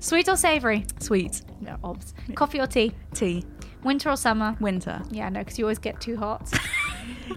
Sweet 0.00 0.28
or 0.28 0.36
savory? 0.36 0.84
Sweet. 0.98 1.42
No, 1.60 1.76
obs. 1.84 2.14
Coffee 2.34 2.60
or 2.60 2.66
tea? 2.66 2.92
Tea. 3.14 3.44
Winter 3.84 4.10
or 4.10 4.16
summer? 4.16 4.56
Winter. 4.60 5.02
Yeah, 5.10 5.28
no, 5.28 5.40
because 5.40 5.58
you 5.58 5.64
always 5.64 5.78
get 5.78 6.00
too 6.00 6.16
hot. 6.16 6.48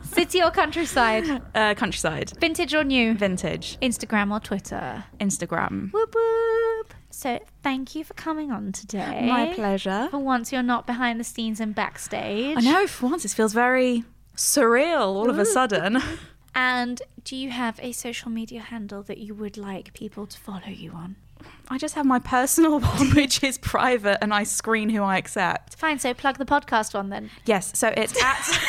City 0.03 0.41
or 0.41 0.51
countryside? 0.51 1.41
Uh, 1.55 1.73
countryside. 1.73 2.31
Vintage 2.39 2.73
or 2.73 2.83
new? 2.83 3.13
Vintage. 3.15 3.77
Instagram 3.81 4.31
or 4.31 4.39
Twitter? 4.39 5.03
Instagram. 5.19 5.91
Whoop 5.91 6.15
whoop. 6.15 6.93
So 7.09 7.39
thank 7.65 7.95
you 7.95 8.03
for 8.03 8.13
coming 8.13 8.51
on 8.51 8.71
today. 8.71 9.25
My 9.27 9.51
pleasure. 9.51 10.07
For 10.11 10.19
once, 10.19 10.53
you're 10.53 10.61
not 10.61 10.85
behind 10.85 11.19
the 11.19 11.23
scenes 11.23 11.59
and 11.59 11.73
backstage. 11.73 12.57
I 12.57 12.61
know, 12.61 12.85
for 12.85 13.09
once, 13.09 13.25
it 13.25 13.31
feels 13.31 13.53
very 13.53 14.03
surreal 14.35 14.99
all 14.99 15.31
of 15.31 15.39
a 15.39 15.45
sudden. 15.45 15.99
And 16.57 17.01
do 17.25 17.35
you 17.35 17.49
have 17.49 17.81
a 17.83 17.91
social 17.91 18.31
media 18.31 18.61
handle 18.61 19.03
that 19.03 19.17
you 19.17 19.35
would 19.35 19.57
like 19.57 19.93
people 19.93 20.25
to 20.25 20.37
follow 20.39 20.69
you 20.69 20.93
on? 20.93 21.17
I 21.67 21.77
just 21.77 21.95
have 21.95 22.05
my 22.05 22.17
personal 22.17 22.79
one, 22.95 23.09
which 23.13 23.43
is 23.43 23.57
private, 23.57 24.19
and 24.23 24.33
I 24.33 24.43
screen 24.43 24.87
who 24.87 25.03
I 25.03 25.17
accept. 25.17 25.75
Fine, 25.75 25.99
so 25.99 26.13
plug 26.13 26.37
the 26.37 26.45
podcast 26.45 26.93
one 26.93 27.09
then. 27.09 27.29
Yes, 27.43 27.77
so 27.77 27.93
it's 27.97 28.15
at 28.23 28.59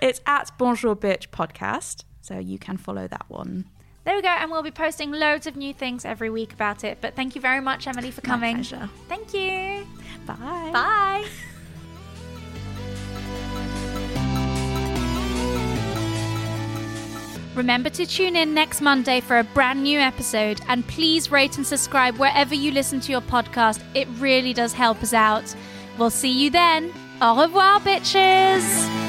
it's 0.00 0.22
at 0.24 0.50
Bonjour 0.56 0.96
Bitch 0.96 1.28
Podcast. 1.28 2.04
So 2.22 2.38
you 2.38 2.58
can 2.58 2.78
follow 2.78 3.06
that 3.06 3.26
one. 3.28 3.66
There 4.06 4.16
we 4.16 4.22
go. 4.22 4.28
And 4.28 4.50
we'll 4.50 4.62
be 4.62 4.70
posting 4.70 5.10
loads 5.10 5.46
of 5.46 5.56
new 5.56 5.74
things 5.74 6.06
every 6.06 6.30
week 6.30 6.54
about 6.54 6.84
it. 6.84 6.98
But 7.02 7.14
thank 7.14 7.34
you 7.34 7.40
very 7.40 7.60
much, 7.60 7.86
Emily, 7.86 8.10
for 8.10 8.22
coming. 8.22 8.56
pleasure. 8.56 8.88
Thank 9.08 9.34
you. 9.34 9.86
Bye. 10.26 10.70
Bye. 10.72 11.28
Remember 17.56 17.88
to 17.88 18.06
tune 18.06 18.36
in 18.36 18.52
next 18.52 18.82
Monday 18.82 19.20
for 19.20 19.38
a 19.38 19.44
brand 19.44 19.82
new 19.82 19.98
episode 19.98 20.60
and 20.68 20.86
please 20.86 21.30
rate 21.30 21.56
and 21.56 21.66
subscribe 21.66 22.16
wherever 22.18 22.54
you 22.54 22.70
listen 22.70 23.00
to 23.00 23.10
your 23.10 23.22
podcast. 23.22 23.82
It 23.94 24.06
really 24.18 24.52
does 24.52 24.74
help 24.74 25.02
us 25.02 25.14
out. 25.14 25.56
We'll 25.98 26.10
see 26.10 26.30
you 26.30 26.50
then. 26.50 26.92
Au 27.22 27.40
revoir, 27.40 27.80
bitches. 27.80 29.05